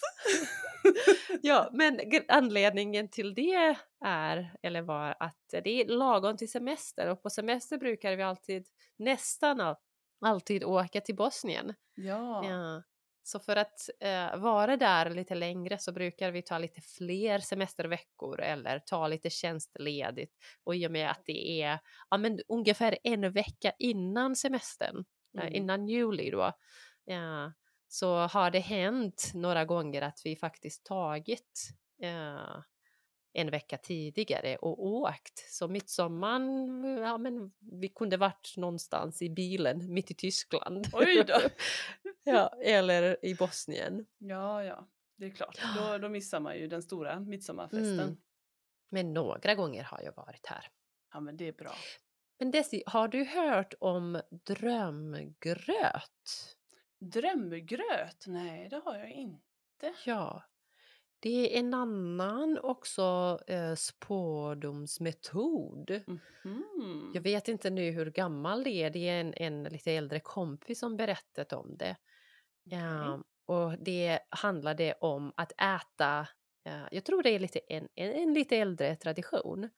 ja, 1.42 1.70
men 1.74 2.00
anledningen 2.28 3.10
till 3.10 3.34
det 3.34 3.76
är, 4.06 4.52
eller 4.62 4.82
var, 4.82 5.16
att 5.20 5.38
det 5.64 5.82
är 5.82 5.86
lagom 5.88 6.38
till 6.38 6.52
semester 6.52 7.10
och 7.10 7.24
på 7.24 7.30
semester 7.30 7.78
brukar 7.78 8.16
vi 8.16 8.24
alltid, 8.24 8.68
nästan 8.98 9.62
all, 9.62 9.76
alltid 10.26 10.64
åka 10.64 11.02
till 11.02 11.16
Bosnien. 11.16 11.74
Ja. 11.96 12.46
Ja. 12.50 12.84
Så 13.28 13.40
för 13.40 13.56
att 13.56 13.90
eh, 14.00 14.38
vara 14.38 14.78
där 14.78 15.10
lite 15.10 15.36
längre 15.36 15.78
så 15.78 15.92
brukar 15.92 16.32
vi 16.32 16.42
ta 16.42 16.58
lite 16.58 16.82
fler 16.82 17.40
semesterveckor 17.40 18.42
eller 18.42 18.80
ta 18.80 19.08
lite 19.08 19.30
tjänstledigt. 19.30 20.34
Och 20.64 20.76
i 20.76 20.88
och 20.88 20.92
med 20.92 21.12
att 21.12 21.22
det 21.26 21.62
är 21.62 21.80
ja, 22.10 22.18
men 22.18 22.40
ungefär 22.48 22.98
en 23.04 23.32
vecka 23.32 23.72
innan 23.80 24.36
semestern, 24.36 25.06
eh, 25.38 25.42
Mm. 25.42 25.56
innan 25.56 25.88
juli 25.88 26.30
då, 26.32 26.52
ja, 27.06 27.54
så 27.88 28.16
har 28.18 28.52
det 28.52 28.60
hänt 28.60 29.32
några 29.34 29.66
gånger 29.66 30.02
att 30.02 30.22
vi 30.24 30.36
faktiskt 30.36 30.86
tagit 30.86 31.70
eh, 32.04 32.62
en 33.34 33.50
vecka 33.50 33.78
tidigare 33.78 34.56
och 34.56 34.86
åkt. 34.86 35.38
Så 35.50 35.68
midsommaren, 35.68 36.84
ja 36.98 37.18
men 37.18 37.52
vi 37.60 37.90
kunde 37.90 38.18
varit 38.18 38.54
någonstans 38.58 39.22
i 39.22 39.30
bilen 39.30 39.94
mitt 39.94 40.12
i 40.12 40.14
Tyskland. 40.14 40.88
Oj 40.94 41.24
då. 41.28 41.40
ja, 42.24 42.54
eller 42.62 43.26
i 43.26 43.36
Bosnien. 43.36 44.06
Ja, 44.18 44.64
ja, 44.64 44.88
det 45.16 45.26
är 45.26 45.30
klart. 45.30 45.62
Då, 45.78 45.98
då 46.02 46.10
missar 46.10 46.40
man 46.40 46.58
ju 46.58 46.68
den 46.68 46.84
stora 46.84 47.20
midsommarfesten. 47.20 48.00
Mm. 48.00 48.18
Men 48.90 49.14
några 49.14 49.56
gånger 49.56 49.84
har 49.84 50.02
jag 50.02 50.16
varit 50.16 50.46
här. 50.46 50.68
Ja, 51.14 51.20
men 51.20 51.38
det 51.38 51.48
är 51.48 51.54
bra. 51.54 51.74
Men 52.40 52.52
Desi, 52.52 52.84
har 52.86 53.08
du 53.08 53.24
hört 53.24 53.74
om 53.80 54.22
drömgröt? 54.30 55.58
Drömgröt? 57.00 58.26
Nej, 58.28 58.70
det 58.70 58.82
har 58.86 58.98
jag 58.98 59.12
inte. 59.12 59.94
Ja, 60.06 60.44
det 61.20 61.56
är 61.56 61.60
en 61.60 61.74
annan 61.74 62.60
också 62.64 63.40
eh, 63.48 63.76
spårdomsmetod. 63.76 66.02
Mhm. 66.08 66.64
Jag 67.12 67.22
vet 67.22 67.48
inte 67.48 67.70
nu 67.70 67.92
hur 67.92 68.12
gammal 68.12 68.64
det 68.64 68.70
är, 68.72 68.90
det 68.90 69.10
är 69.10 69.22
en, 69.22 69.34
en 69.34 69.64
lite 69.64 69.92
äldre 69.92 70.20
kompis 70.20 70.80
som 70.80 70.98
berättat 70.98 71.54
om 71.54 71.78
det. 71.78 71.96
Ja, 72.64 73.20
och 73.46 73.80
det 73.80 74.20
handlade 74.30 74.94
om 74.94 75.34
att 75.38 75.52
äta, 75.52 76.28
ja, 76.64 76.88
jag 76.92 77.06
tror 77.06 77.24
det 77.24 77.30
är 77.30 77.40
lite 77.40 77.60
en, 77.60 77.88
en, 77.96 78.12
en 78.14 78.34
lite 78.34 78.58
äldre 78.58 78.96
tradition, 78.96 79.70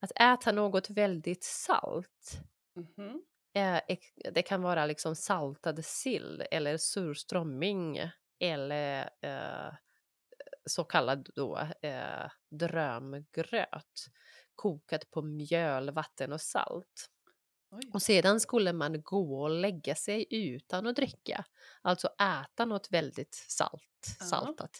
att 0.00 0.12
äta 0.20 0.52
något 0.52 0.90
väldigt 0.90 1.44
salt. 1.44 2.32
Mhm. 2.76 3.24
Eh, 3.56 3.80
Det 4.34 4.42
kan 4.42 4.62
vara 4.62 4.86
liksom 4.86 5.16
saltad 5.16 5.84
sill 5.84 6.42
eller 6.50 6.76
surströmming 6.76 8.00
eller 8.40 9.10
eh, 9.22 9.74
så 10.66 10.84
kallad 10.84 11.28
då 11.36 11.58
eh, 11.82 12.30
drömgröt 12.50 14.06
kokat 14.54 15.10
på 15.10 15.22
mjöl, 15.22 15.90
vatten 15.90 16.32
och 16.32 16.40
salt. 16.40 17.10
Oj. 17.70 17.90
Och 17.94 18.02
sedan 18.02 18.40
skulle 18.40 18.72
man 18.72 19.02
gå 19.02 19.42
och 19.42 19.50
lägga 19.50 19.94
sig 19.94 20.26
utan 20.30 20.86
att 20.86 20.96
dricka. 20.96 21.44
Alltså 21.82 22.08
äta 22.08 22.64
något 22.64 22.90
väldigt 22.90 23.34
salt, 23.34 23.82
Ja. 24.20 24.26
saltat. 24.26 24.70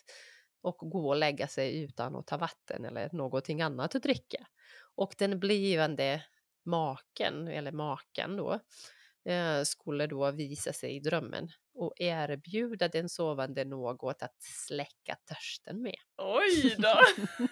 Och 0.60 0.76
gå 0.78 1.08
och 1.08 1.16
lägga 1.16 1.48
sig 1.48 1.82
utan 1.82 2.16
att 2.16 2.26
ta 2.26 2.36
vatten 2.36 2.84
eller 2.84 3.08
någonting 3.12 3.62
annat 3.62 3.94
att 3.94 4.02
dricka. 4.02 4.46
Och 4.94 5.14
den 5.18 5.40
blivande 5.40 6.24
maken, 6.64 7.48
eller 7.48 7.72
maken 7.72 8.36
då, 8.36 8.60
skulle 9.64 10.06
då 10.06 10.30
visa 10.30 10.72
sig 10.72 10.96
i 10.96 11.00
drömmen 11.00 11.48
och 11.74 11.92
erbjuda 11.96 12.88
den 12.88 13.08
sovande 13.08 13.64
något 13.64 14.22
att 14.22 14.42
släcka 14.66 15.16
törsten 15.28 15.82
med. 15.82 15.98
Oj 16.16 16.76
då! 16.78 16.94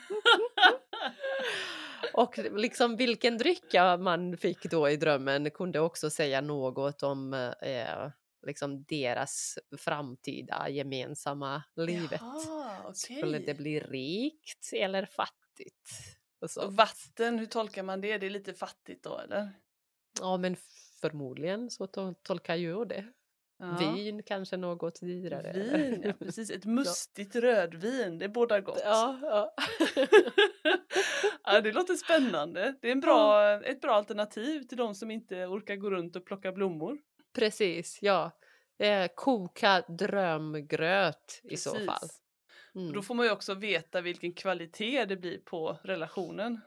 Och 2.12 2.38
liksom 2.38 2.96
vilken 2.96 3.38
dryck 3.38 3.74
man 3.98 4.36
fick 4.36 4.62
då 4.62 4.88
i 4.90 4.96
drömmen 4.96 5.50
kunde 5.50 5.80
också 5.80 6.10
säga 6.10 6.40
något 6.40 7.02
om 7.02 7.34
eh, 7.62 8.08
liksom 8.46 8.84
deras 8.84 9.58
framtida 9.78 10.68
gemensamma 10.68 11.62
livet. 11.76 12.20
Jaha, 12.20 12.78
okej. 12.80 13.16
Skulle 13.16 13.38
det 13.38 13.54
bli 13.54 13.80
rikt 13.80 14.70
eller 14.72 15.06
fattigt? 15.06 15.90
Och 16.40 16.50
så. 16.50 16.66
Och 16.66 16.76
vatten, 16.76 17.38
hur 17.38 17.46
tolkar 17.46 17.82
man 17.82 18.00
det? 18.00 18.18
Det 18.18 18.26
är 18.26 18.30
lite 18.30 18.54
fattigt 18.54 19.04
då 19.04 19.18
eller? 19.18 19.52
Ja, 20.20 20.36
men 20.36 20.56
förmodligen 21.02 21.70
så 21.70 21.86
tol- 21.86 22.14
tolkar 22.22 22.56
jag 22.56 22.88
det. 22.88 23.04
Ja. 23.58 23.76
Vin 23.80 24.22
kanske 24.22 24.56
något 24.56 25.00
dyrare. 25.00 25.52
Vin, 25.52 26.02
ja 26.04 26.12
precis. 26.18 26.50
Ett 26.50 26.64
mustigt 26.78 27.36
rödvin, 27.36 28.18
det 28.18 28.28
bådar 28.28 28.60
gott. 28.60 28.80
Ja, 28.84 29.18
ja. 29.22 29.54
ja, 31.44 31.60
det 31.60 31.72
låter 31.72 31.94
spännande. 31.94 32.74
Det 32.80 32.88
är 32.88 32.92
en 32.92 33.00
bra, 33.00 33.52
ett 33.64 33.80
bra 33.80 33.94
alternativ 33.94 34.62
till 34.62 34.78
de 34.78 34.94
som 34.94 35.10
inte 35.10 35.46
orkar 35.46 35.76
gå 35.76 35.90
runt 35.90 36.16
och 36.16 36.26
plocka 36.26 36.52
blommor. 36.52 36.98
precis. 37.34 37.98
Ja. 38.02 38.30
Eh, 38.78 39.10
koka 39.14 39.80
drömgröt 39.88 41.40
i 41.42 41.56
så 41.56 41.70
Precis. 41.70 41.86
fall. 41.86 42.08
Mm. 42.74 42.92
Då 42.92 43.02
får 43.02 43.14
man 43.14 43.26
ju 43.26 43.32
också 43.32 43.54
veta 43.54 44.00
vilken 44.00 44.32
kvalitet 44.32 45.04
det 45.04 45.16
blir 45.16 45.38
på 45.38 45.78
relationen. 45.82 46.60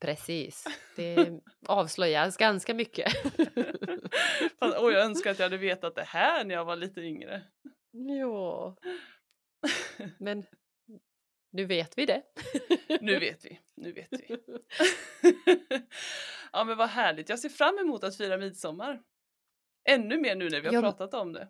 Precis. 0.00 0.64
Det 0.96 1.40
avslöjas 1.66 2.36
ganska 2.36 2.74
mycket. 2.74 3.12
Fast, 4.58 4.78
oj, 4.78 4.92
jag 4.92 5.04
önskar 5.04 5.30
att 5.30 5.38
jag 5.38 5.46
hade 5.46 5.56
vetat 5.56 5.94
det 5.94 6.02
här 6.02 6.44
när 6.44 6.54
jag 6.54 6.64
var 6.64 6.76
lite 6.76 7.00
yngre. 7.00 7.42
Ja. 7.90 8.76
Men 10.18 10.44
nu 11.52 11.64
vet 11.64 11.98
vi 11.98 12.06
det. 12.06 12.22
Nu 13.00 13.18
vet 13.18 13.44
vi, 13.44 13.60
nu 13.74 13.92
vet 13.92 14.08
vi. 14.12 14.36
ja 16.52 16.64
men 16.64 16.76
vad 16.76 16.88
härligt, 16.88 17.28
jag 17.28 17.38
ser 17.38 17.48
fram 17.48 17.78
emot 17.78 18.04
att 18.04 18.16
fira 18.16 18.36
midsommar. 18.36 19.02
Ännu 19.88 20.18
mer 20.18 20.34
nu 20.34 20.50
när 20.50 20.60
vi 20.60 20.66
har 20.66 20.74
Jag- 20.74 20.82
pratat 20.82 21.14
om 21.14 21.32
det. 21.32 21.48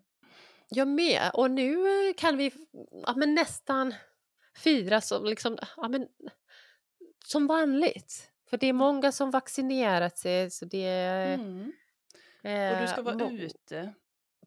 Jag 0.68 0.88
med. 0.88 1.30
Och 1.34 1.50
nu 1.50 1.74
eh, 2.08 2.14
kan 2.16 2.36
vi 2.36 2.52
ja, 3.06 3.14
men 3.16 3.34
nästan 3.34 3.94
fira 4.56 5.00
som, 5.00 5.24
liksom, 5.24 5.58
ja, 5.76 5.88
men, 5.88 6.08
som 7.30 7.46
vanligt. 7.46 8.30
För 8.50 8.56
det 8.56 8.66
är 8.66 8.72
många 8.72 9.12
som 9.12 9.30
vaccinerat 9.30 10.18
sig. 10.18 10.50
Så 10.50 10.64
det 10.64 10.84
är, 10.86 11.34
Mm. 11.34 11.72
eh, 12.42 12.74
Och 12.74 12.80
du 12.82 12.88
ska 12.88 13.02
vara 13.02 13.14
må- 13.18 13.30
ute. 13.30 13.94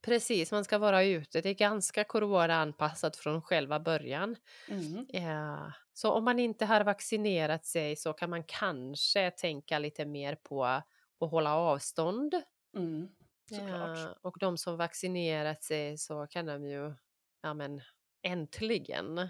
Precis, 0.02 0.52
man 0.52 0.64
ska 0.64 0.78
vara 0.78 1.04
ute. 1.04 1.42
Det 1.42 1.50
är 1.50 1.54
ganska 1.54 2.04
corona-anpassat 2.04 3.16
från 3.18 3.42
själva 3.42 3.80
början. 3.80 4.36
Mm. 4.70 5.06
Eh, 5.14 5.72
så 5.94 6.12
om 6.12 6.24
man 6.24 6.40
inte 6.40 6.66
har 6.66 6.82
vaccinerat 6.84 7.66
sig 7.66 7.96
så 7.96 8.14
kan 8.14 8.30
man 8.30 8.44
kanske 8.44 9.32
tänka 9.32 9.80
lite 9.80 10.06
mer 10.06 10.36
på 10.36 10.66
att 10.66 10.86
hålla 11.20 11.56
avstånd. 11.56 12.34
Mm. 12.78 13.08
Ja, 13.50 14.16
och 14.22 14.36
de 14.40 14.58
som 14.58 14.78
vaccinerat 14.78 15.64
sig 15.64 15.98
så 15.98 16.28
kan 16.28 16.46
de 16.46 16.66
ju, 16.66 16.94
ja 17.42 17.54
men 17.54 17.82
äntligen 18.24 19.30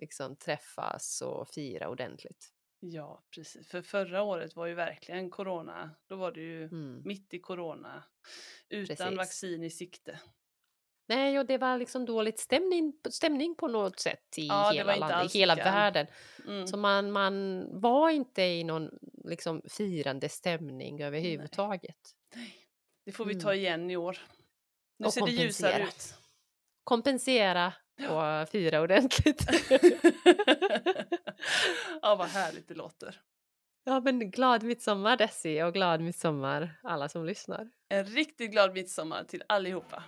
liksom 0.00 0.36
träffas 0.36 1.22
och 1.22 1.48
fira 1.48 1.88
ordentligt. 1.88 2.48
Ja, 2.80 3.22
precis. 3.34 3.68
För 3.68 3.82
förra 3.82 4.22
året 4.22 4.56
var 4.56 4.66
ju 4.66 4.74
verkligen 4.74 5.30
corona. 5.30 5.90
Då 6.08 6.16
var 6.16 6.32
det 6.32 6.40
ju 6.40 6.64
Mm. 6.64 7.02
mitt 7.04 7.34
i 7.34 7.38
corona. 7.38 8.04
Utan 8.68 8.96
Precis. 8.96 9.16
vaccin 9.16 9.64
i 9.64 9.70
sikte. 9.70 10.20
Nej, 11.08 11.38
och 11.38 11.46
det 11.46 11.58
var 11.58 11.78
liksom 11.78 12.04
dåligt 12.04 12.38
stämning, 12.38 12.92
stämning 13.10 13.54
på 13.54 13.68
något 13.68 14.00
sätt 14.00 14.38
i 14.38 14.46
Ja, 14.46 14.70
hela 14.74 14.96
landet, 14.96 15.32
hela 15.34 15.54
världen. 15.54 16.06
Mm. 16.48 16.66
Så 16.66 16.76
man, 16.76 17.12
man 17.12 17.66
var 17.80 18.10
inte 18.10 18.42
i 18.42 18.64
någon 18.64 18.90
liksom 19.24 19.62
firande 19.68 20.28
stämning 20.28 21.02
överhuvudtaget. 21.02 21.96
Det 23.04 23.12
får 23.12 23.24
vi 23.24 23.32
Mm. 23.32 23.42
ta 23.44 23.54
igen 23.54 23.90
i 23.90 23.96
år. 23.96 24.18
Nu 24.98 25.06
Och 25.06 25.12
ser 25.14 25.26
det 25.26 25.32
ljusare 25.32 25.82
ut. 25.82 26.14
Kompensera 26.84 27.72
och 28.08 28.48
fira 28.48 28.80
ordentligt. 28.80 29.46
ja, 32.02 32.14
vad 32.14 32.28
härligt 32.28 32.68
det 32.68 32.74
låter. 32.74 33.20
ja, 33.84 34.00
men 34.00 34.30
glad 34.30 34.62
midsommar 34.62 35.16
Desi 35.16 35.62
och 35.62 35.74
glad 35.74 36.00
midsommar 36.00 36.70
alla 36.82 37.08
som 37.08 37.24
lyssnar. 37.26 37.70
En 37.88 38.04
riktigt 38.04 38.50
glad 38.50 38.72
midsommar 38.72 39.24
till 39.24 39.42
allihopa. 39.46 40.02